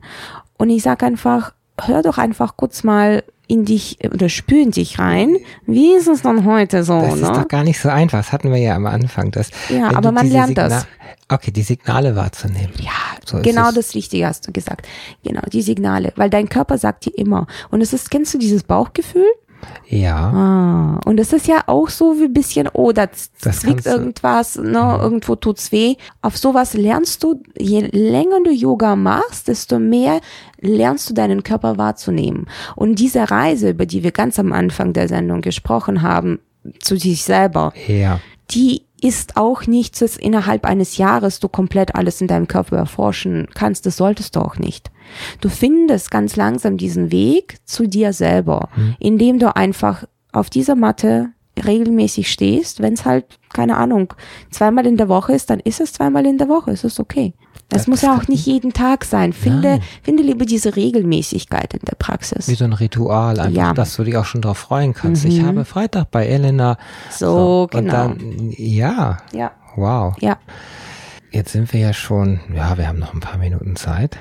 [0.57, 1.53] Und ich sage einfach,
[1.86, 5.38] hör doch einfach kurz mal in dich oder spür in dich rein.
[5.65, 6.99] Wie ist es dann heute so?
[6.99, 7.21] Das ne?
[7.21, 8.19] ist doch gar nicht so einfach.
[8.19, 9.32] Das hatten wir ja am Anfang.
[9.32, 10.88] Dass, ja, aber man lernt Signa das.
[11.30, 12.73] Okay, die Signale wahrzunehmen.
[12.80, 12.91] Ja,
[13.25, 14.88] so genau das Richtige hast du gesagt.
[15.23, 16.11] Genau, die Signale.
[16.15, 17.47] Weil dein Körper sagt dir immer.
[17.69, 19.28] Und es ist, kennst du dieses Bauchgefühl?
[19.88, 20.18] Ja.
[20.18, 24.72] Ah, und es ist ja auch so wie ein bisschen, oh, da zwickt irgendwas, ne,
[24.74, 25.01] ja.
[25.01, 25.95] irgendwo tut's weh.
[26.22, 30.20] Auf sowas lernst du, je länger du Yoga machst, desto mehr
[30.60, 32.47] lernst du deinen Körper wahrzunehmen.
[32.76, 36.39] Und diese Reise, über die wir ganz am Anfang der Sendung gesprochen haben,
[36.80, 38.20] zu sich selber, ja.
[38.51, 43.48] die ist auch nichts, dass innerhalb eines Jahres du komplett alles in deinem Körper erforschen
[43.54, 43.86] kannst.
[43.86, 44.91] Das solltest du auch nicht.
[45.39, 48.95] Du findest ganz langsam diesen Weg zu dir selber, mhm.
[49.00, 51.30] indem du einfach auf dieser Matte
[51.66, 54.14] regelmäßig stehst, wenn es halt, keine Ahnung,
[54.51, 57.34] zweimal in der Woche ist, dann ist es zweimal in der Woche, es ist okay.
[57.70, 59.34] Das, das muss ja auch nicht jeden Tag sein.
[59.34, 62.47] Finde, finde lieber diese Regelmäßigkeit in der Praxis.
[62.47, 63.74] Wie so ein Ritual, einfach, ja.
[63.74, 65.26] dass du dich auch schon darauf freuen kannst.
[65.26, 65.32] Mhm.
[65.32, 66.78] Ich habe Freitag bei Elena.
[67.10, 68.05] So, so genau.
[68.05, 69.18] Und dann, ja.
[69.34, 69.51] Ja.
[69.76, 70.16] Wow.
[70.22, 70.38] Ja.
[71.32, 74.18] Jetzt sind wir ja schon, ja, wir haben noch ein paar Minuten Zeit.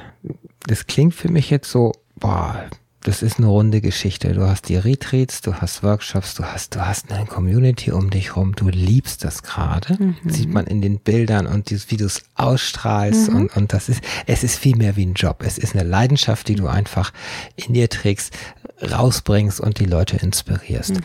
[0.66, 2.64] Das klingt für mich jetzt so, boah,
[3.06, 4.32] das ist eine runde Geschichte.
[4.32, 8.34] Du hast die Retreats, du hast Workshops, du hast, du hast eine Community um dich
[8.34, 8.56] rum.
[8.56, 9.96] Du liebst das gerade.
[9.96, 10.16] Mhm.
[10.24, 13.36] Sieht man in den Bildern und dieses, wie du es ausstrahlst mhm.
[13.36, 15.44] und, und das ist, es ist viel mehr wie ein Job.
[15.46, 17.12] Es ist eine Leidenschaft, die du einfach
[17.54, 18.36] in dir trägst,
[18.82, 20.94] rausbringst und die Leute inspirierst.
[20.94, 21.00] Mhm.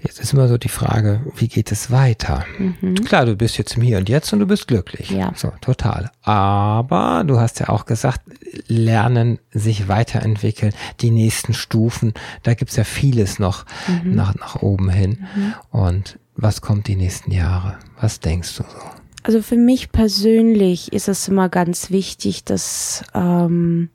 [0.00, 2.44] Jetzt ist immer so die Frage, wie geht es weiter?
[2.58, 3.04] Mhm.
[3.04, 5.10] Klar, du bist jetzt im Hier und Jetzt und du bist glücklich.
[5.10, 5.32] Ja.
[5.34, 6.10] So, total.
[6.22, 8.20] Aber du hast ja auch gesagt,
[8.68, 14.14] lernen, sich weiterentwickeln, die nächsten Stufen, da gibt's ja vieles noch mhm.
[14.14, 15.26] nach, nach oben hin.
[15.34, 15.54] Mhm.
[15.70, 17.76] Und was kommt die nächsten Jahre?
[18.00, 18.78] Was denkst du so?
[19.24, 23.90] Also für mich persönlich ist es immer ganz wichtig, dass ähm,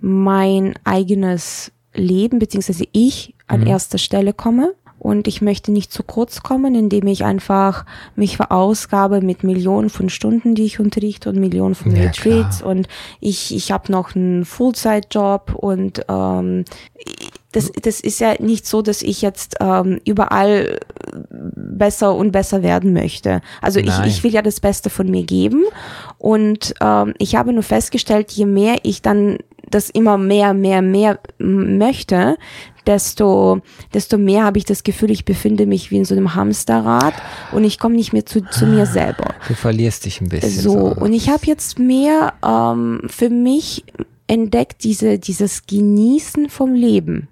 [0.00, 3.68] mein eigenes Leben, beziehungsweise ich an mhm.
[3.68, 7.84] erster Stelle komme und ich möchte nicht zu kurz kommen, indem ich einfach
[8.16, 12.70] mich verausgabe mit Millionen von Stunden, die ich unterrichte und Millionen von ja, Retreats klar.
[12.70, 12.88] und
[13.20, 16.64] ich, ich habe noch einen Fullzeit-Job und ähm,
[17.52, 20.80] das, das ist ja nicht so, dass ich jetzt ähm, überall
[21.20, 23.42] besser und besser werden möchte.
[23.60, 25.64] Also ich, ich will ja das Beste von mir geben
[26.18, 29.38] und ähm, ich habe nur festgestellt, je mehr ich dann
[29.70, 32.36] das immer mehr, mehr, mehr möchte,
[32.86, 33.60] desto,
[33.92, 37.14] desto mehr habe ich das Gefühl, ich befinde mich wie in so einem Hamsterrad
[37.52, 39.34] und ich komme nicht mehr zu, zu mir selber.
[39.48, 40.50] Du verlierst dich ein bisschen.
[40.50, 41.00] So, so.
[41.00, 43.84] und ich habe jetzt mehr ähm, für mich
[44.26, 47.28] entdeckt, diese, dieses Genießen vom Leben.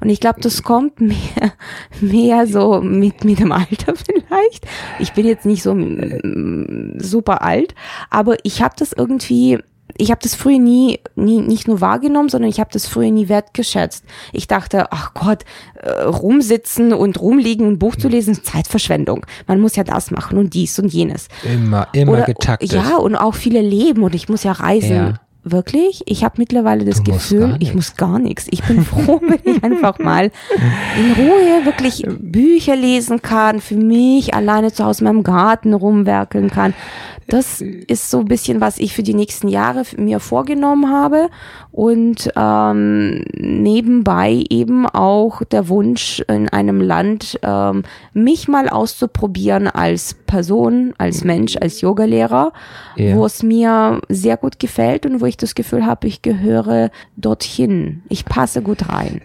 [0.00, 1.52] Und ich glaube, das kommt mehr,
[2.00, 4.66] mehr so mit, mit dem Alter vielleicht.
[4.98, 7.74] Ich bin jetzt nicht so mm, super alt,
[8.10, 9.58] aber ich habe das irgendwie
[9.96, 13.28] ich habe das früher nie, nie, nicht nur wahrgenommen, sondern ich habe das früher nie
[13.28, 14.04] wertgeschätzt.
[14.32, 19.24] Ich dachte, ach Gott, äh, rumsitzen und rumliegen und Buch zu lesen ist Zeitverschwendung.
[19.46, 21.28] Man muss ja das machen und dies und jenes.
[21.44, 22.72] Immer, immer Oder, getaktet.
[22.72, 24.96] Ja, und auch viele leben und ich muss ja reisen.
[24.96, 25.20] Ja.
[25.46, 26.02] Wirklich?
[26.06, 28.46] Ich habe mittlerweile das du Gefühl, ich muss gar nichts.
[28.50, 30.30] Ich bin froh, wenn ich einfach mal
[30.96, 36.50] in Ruhe wirklich Bücher lesen kann, für mich alleine zu Hause in meinem Garten rumwerkeln
[36.50, 36.72] kann.
[37.28, 41.28] Das ist so ein bisschen, was ich für die nächsten Jahre mir vorgenommen habe.
[41.72, 47.82] Und ähm, nebenbei eben auch der Wunsch in einem Land, ähm,
[48.12, 52.52] mich mal auszuprobieren als Person, als Mensch, als Yogalehrer,
[52.96, 53.14] Ja.
[53.14, 58.02] wo es mir sehr gut gefällt und wo ich das Gefühl habe, ich gehöre dorthin.
[58.08, 59.20] Ich passe gut rein.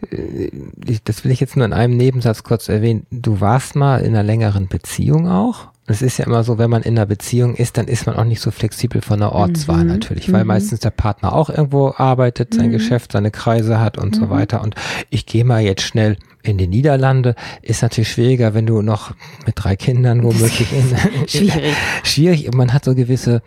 [0.86, 3.08] ich, das will ich jetzt nur in einem Nebensatz kurz erwähnen.
[3.10, 5.70] Du warst mal in einer längeren Beziehung auch.
[5.92, 8.24] Es ist ja immer so, wenn man in einer Beziehung ist, dann ist man auch
[8.24, 12.70] nicht so flexibel von der Ortswahl natürlich, weil meistens der Partner auch irgendwo arbeitet, sein
[12.72, 14.62] Geschäft, seine Kreise hat und so weiter.
[14.62, 14.76] Und
[15.10, 19.12] ich gehe mal jetzt schnell in die Niederlande, ist natürlich schwieriger, wenn du noch
[19.46, 20.96] mit drei Kindern womöglich in,
[21.28, 21.74] Schwierig.
[22.04, 22.48] schwierig.
[22.48, 23.42] und Man hat so gewisse,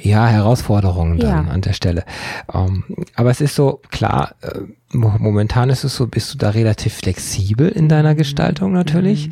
[0.00, 1.52] ja, Herausforderungen dann Ja.
[1.52, 2.04] an der Stelle.
[2.52, 2.84] Ähm,
[3.14, 4.58] aber es ist so, klar, äh,
[4.92, 9.30] mo- momentan ist es so, bist du da relativ flexibel in deiner Gestaltung natürlich.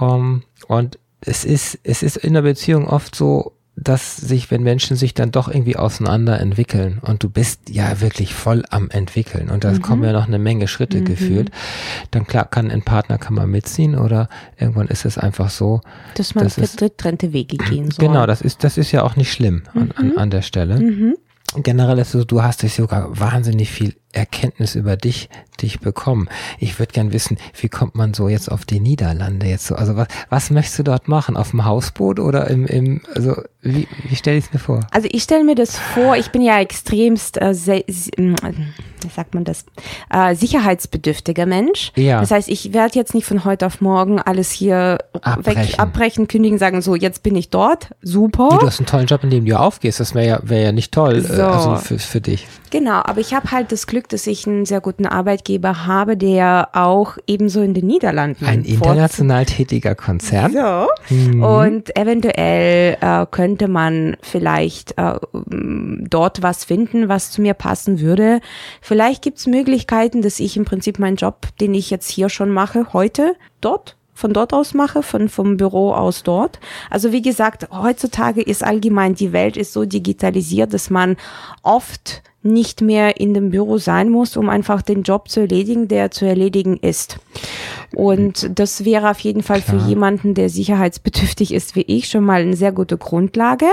[0.00, 4.94] Ähm, und es ist, es ist in der Beziehung oft so, dass sich, wenn Menschen
[4.96, 9.64] sich dann doch irgendwie auseinander entwickeln und du bist ja wirklich voll am entwickeln und
[9.64, 11.50] da kommen ja noch eine Menge Schritte gefühlt,
[12.10, 15.80] dann klar kann ein Partner kann man mitziehen oder irgendwann ist es einfach so,
[16.14, 18.06] Dass man Das für ist- getrennte Wege gehen soll.
[18.06, 21.14] Genau, das ist, das ist ja auch nicht schlimm an, an, an der Stelle.
[21.56, 25.28] Generell ist es so, du hast durch sogar wahnsinnig viel Erkenntnis über dich,
[25.62, 26.28] dich bekommen.
[26.58, 29.74] Ich würde gern wissen, wie kommt man so jetzt auf die Niederlande jetzt so?
[29.76, 31.36] Also was, was möchtest du dort machen?
[31.36, 34.80] Auf dem Hausboot oder im, im also wie, wie stell ich es mir vor?
[34.90, 38.34] Also ich stelle mir das vor, ich bin ja extremst, äh, se- s- ähm,
[39.02, 39.64] wie sagt man das,
[40.10, 41.92] äh, sicherheitsbedürftiger Mensch.
[41.94, 42.20] Ja.
[42.20, 45.62] Das heißt, ich werde jetzt nicht von heute auf morgen alles hier Abbrechen.
[45.72, 48.48] weg abbrechen, kündigen, sagen so, jetzt bin ich dort, super.
[48.60, 50.00] Du hast einen tollen Job, in dem du aufgehst.
[50.00, 51.42] Das wäre ja, wäre ja nicht toll, äh, So.
[51.44, 52.46] also für, für dich.
[52.70, 56.70] Genau, aber ich habe halt das Glück, dass ich einen sehr guten Arbeitgeber habe, der
[56.72, 60.52] auch ebenso in den Niederlanden Ein international tätiger Konzern.
[60.52, 60.88] So.
[61.46, 68.40] Und eventuell äh, könnte man vielleicht äh, dort was finden, was zu mir passen würde.
[68.80, 72.50] Vielleicht gibt es Möglichkeiten, dass ich im Prinzip meinen Job, den ich jetzt hier schon
[72.50, 76.60] mache, heute dort von dort aus mache, von, vom Büro aus dort.
[76.90, 81.16] Also wie gesagt, heutzutage ist allgemein, die Welt ist so digitalisiert, dass man
[81.62, 86.10] oft nicht mehr in dem Büro sein muss, um einfach den Job zu erledigen, der
[86.10, 87.18] zu erledigen ist.
[87.94, 89.80] Und das wäre auf jeden Fall Klar.
[89.80, 93.66] für jemanden, der sicherheitsbedürftig ist wie ich, schon mal eine sehr gute Grundlage,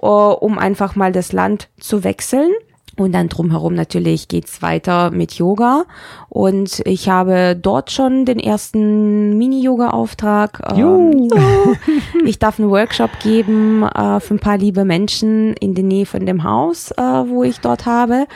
[0.00, 2.50] äh, um einfach mal das Land zu wechseln.
[2.98, 5.84] Und dann drumherum natürlich geht's weiter mit Yoga.
[6.28, 10.60] Und ich habe dort schon den ersten Mini-Yoga-Auftrag.
[10.76, 11.28] Ähm.
[12.24, 16.26] Ich darf einen Workshop geben äh, für ein paar liebe Menschen in der Nähe von
[16.26, 18.26] dem Haus, äh, wo ich dort habe.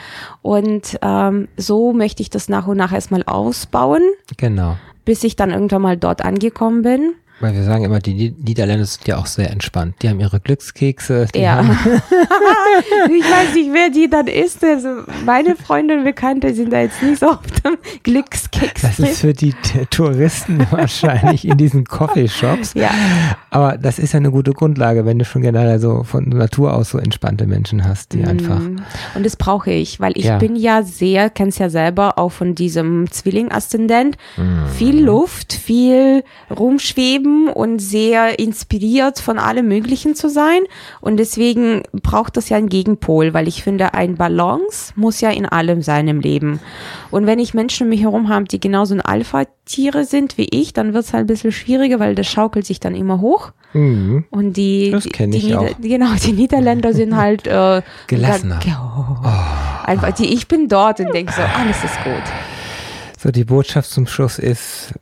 [0.41, 4.01] Und ähm, so möchte ich das nach und nach erstmal ausbauen,
[4.37, 4.77] Genau.
[5.05, 7.13] bis ich dann irgendwann mal dort angekommen bin.
[7.39, 9.95] Weil wir sagen immer, die Nied- Niederländer sind ja auch sehr entspannt.
[10.01, 11.27] Die haben ihre Glückskekse.
[11.35, 11.61] Ja.
[13.09, 14.63] ich weiß nicht, wer die dann ist.
[14.63, 14.89] Also
[15.25, 19.33] meine Freunde und Bekannte sind da jetzt nicht so auf dem Glückskeks Das ist für
[19.33, 19.53] die
[19.89, 22.73] Touristen wahrscheinlich in diesen Coffeeshops.
[22.75, 22.91] Ja.
[23.49, 26.91] Aber das ist ja eine gute Grundlage, wenn du schon generell so von Natur aus
[26.91, 28.61] so entspannte Menschen hast, die einfach.
[29.15, 30.37] Und das brauche ich, weil ich Ja.
[30.37, 34.17] bin ja sehr, kennst ja selber auch von diesem Zwilling-Aszendent.
[34.37, 34.67] Mhm.
[34.77, 40.61] Viel Luft, viel rumschweben und sehr inspiriert von allem Möglichen zu sein.
[41.01, 45.45] Und deswegen braucht das ja einen Gegenpol, weil ich finde, ein Balance muss ja in
[45.45, 46.59] allem sein im Leben.
[47.11, 50.73] Und wenn ich Menschen um mich herum habe, die genauso ein Alpha-Tiere sind wie ich,
[50.73, 53.51] dann wird es halt ein bisschen schwieriger, weil das schaukelt sich dann immer hoch.
[53.73, 54.25] Mhm.
[54.29, 55.67] Und die, Das die- kenn die ich auch.
[55.81, 58.59] Genau, die Niederländer sind halt äh, Gelassener.
[58.65, 59.87] Ja, oh.
[59.87, 62.13] Einfach, die, ich bin dort und denke so, alles ist gut.
[63.19, 64.93] So, die Botschaft zum Schluss ist,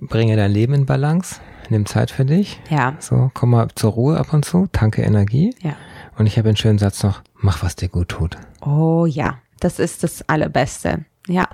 [0.00, 1.36] bringe dein Leben in Balance,
[1.70, 2.60] nimm Zeit für dich.
[2.70, 5.54] Ja, So, komm mal zur Ruhe ab und zu, tanke Energie.
[5.62, 5.76] ja.
[6.18, 8.36] Und ich habe einen schönen Satz noch, mach, was dir gut tut.
[8.60, 11.06] Oh ja, das ist das Allerbeste.
[11.26, 11.48] Ja.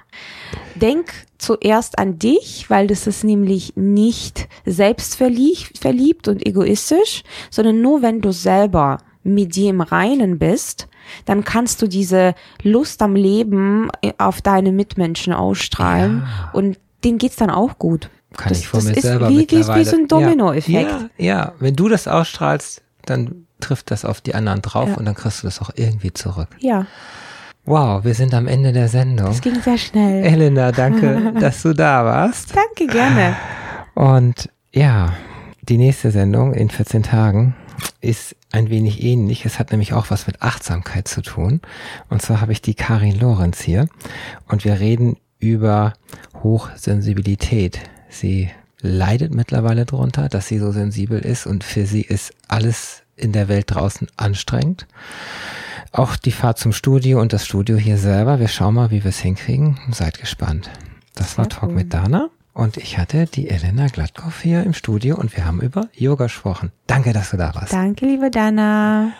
[0.74, 8.02] Denk zuerst an dich, weil das ist nämlich nicht selbstverliebt verliebt und egoistisch, sondern nur
[8.02, 10.88] wenn du selber mit dir im Reinen bist,
[11.24, 17.36] dann kannst du diese Lust am Leben äh, auf deine Mitmenschen ausstrahlen und denen geht's
[17.36, 18.11] dann auch gut.
[18.36, 19.84] Kann Das- ich von mir ist selber wie- wie- wie mittlerweile.
[19.84, 20.68] so ein Dominoeffekt.
[20.90, 24.94] Ja, ja, ja, wenn du das ausstrahlst, dann trifft das auf die anderen drauf Ja.
[24.96, 26.48] und dann kriegst du das auch irgendwie zurück.
[26.60, 26.86] Ja,
[27.64, 29.28] Wow, wir sind am Ende der Sendung.
[29.30, 30.24] es ging sehr schnell.
[30.24, 32.54] Elena, danke, dass du da warst.
[32.56, 33.36] Danke, gerne.
[33.94, 35.12] Und ja,
[35.68, 37.54] die nächste Sendung in 14 Tagen
[38.00, 39.44] ist ein wenig ähnlich.
[39.44, 41.60] Es hat nämlich auch was mit Achtsamkeit zu tun.
[42.08, 43.86] Und zwar habe ich die Karin Lorenz hier
[44.48, 45.92] und wir reden über
[46.42, 47.80] Hochsensibilität.
[48.09, 48.50] Sie
[48.80, 53.48] leidet mittlerweile darunter, dass sie so sensibel ist und für sie ist alles in der
[53.48, 54.86] Welt draußen anstrengend.
[55.92, 58.38] Auch die Fahrt zum Studio und das Studio hier selber.
[58.40, 59.78] Wir schauen mal, wie wir es hinkriegen.
[59.90, 60.70] Seid gespannt.
[61.14, 61.74] Das war Sehr Talk cool.
[61.74, 62.28] mit Dana.
[62.52, 66.72] Und ich hatte die Elena Gladkoff hier im Studio und wir haben über Yoga gesprochen.
[66.86, 67.72] Danke, dass du da warst.
[67.72, 69.12] Danke, liebe Dana.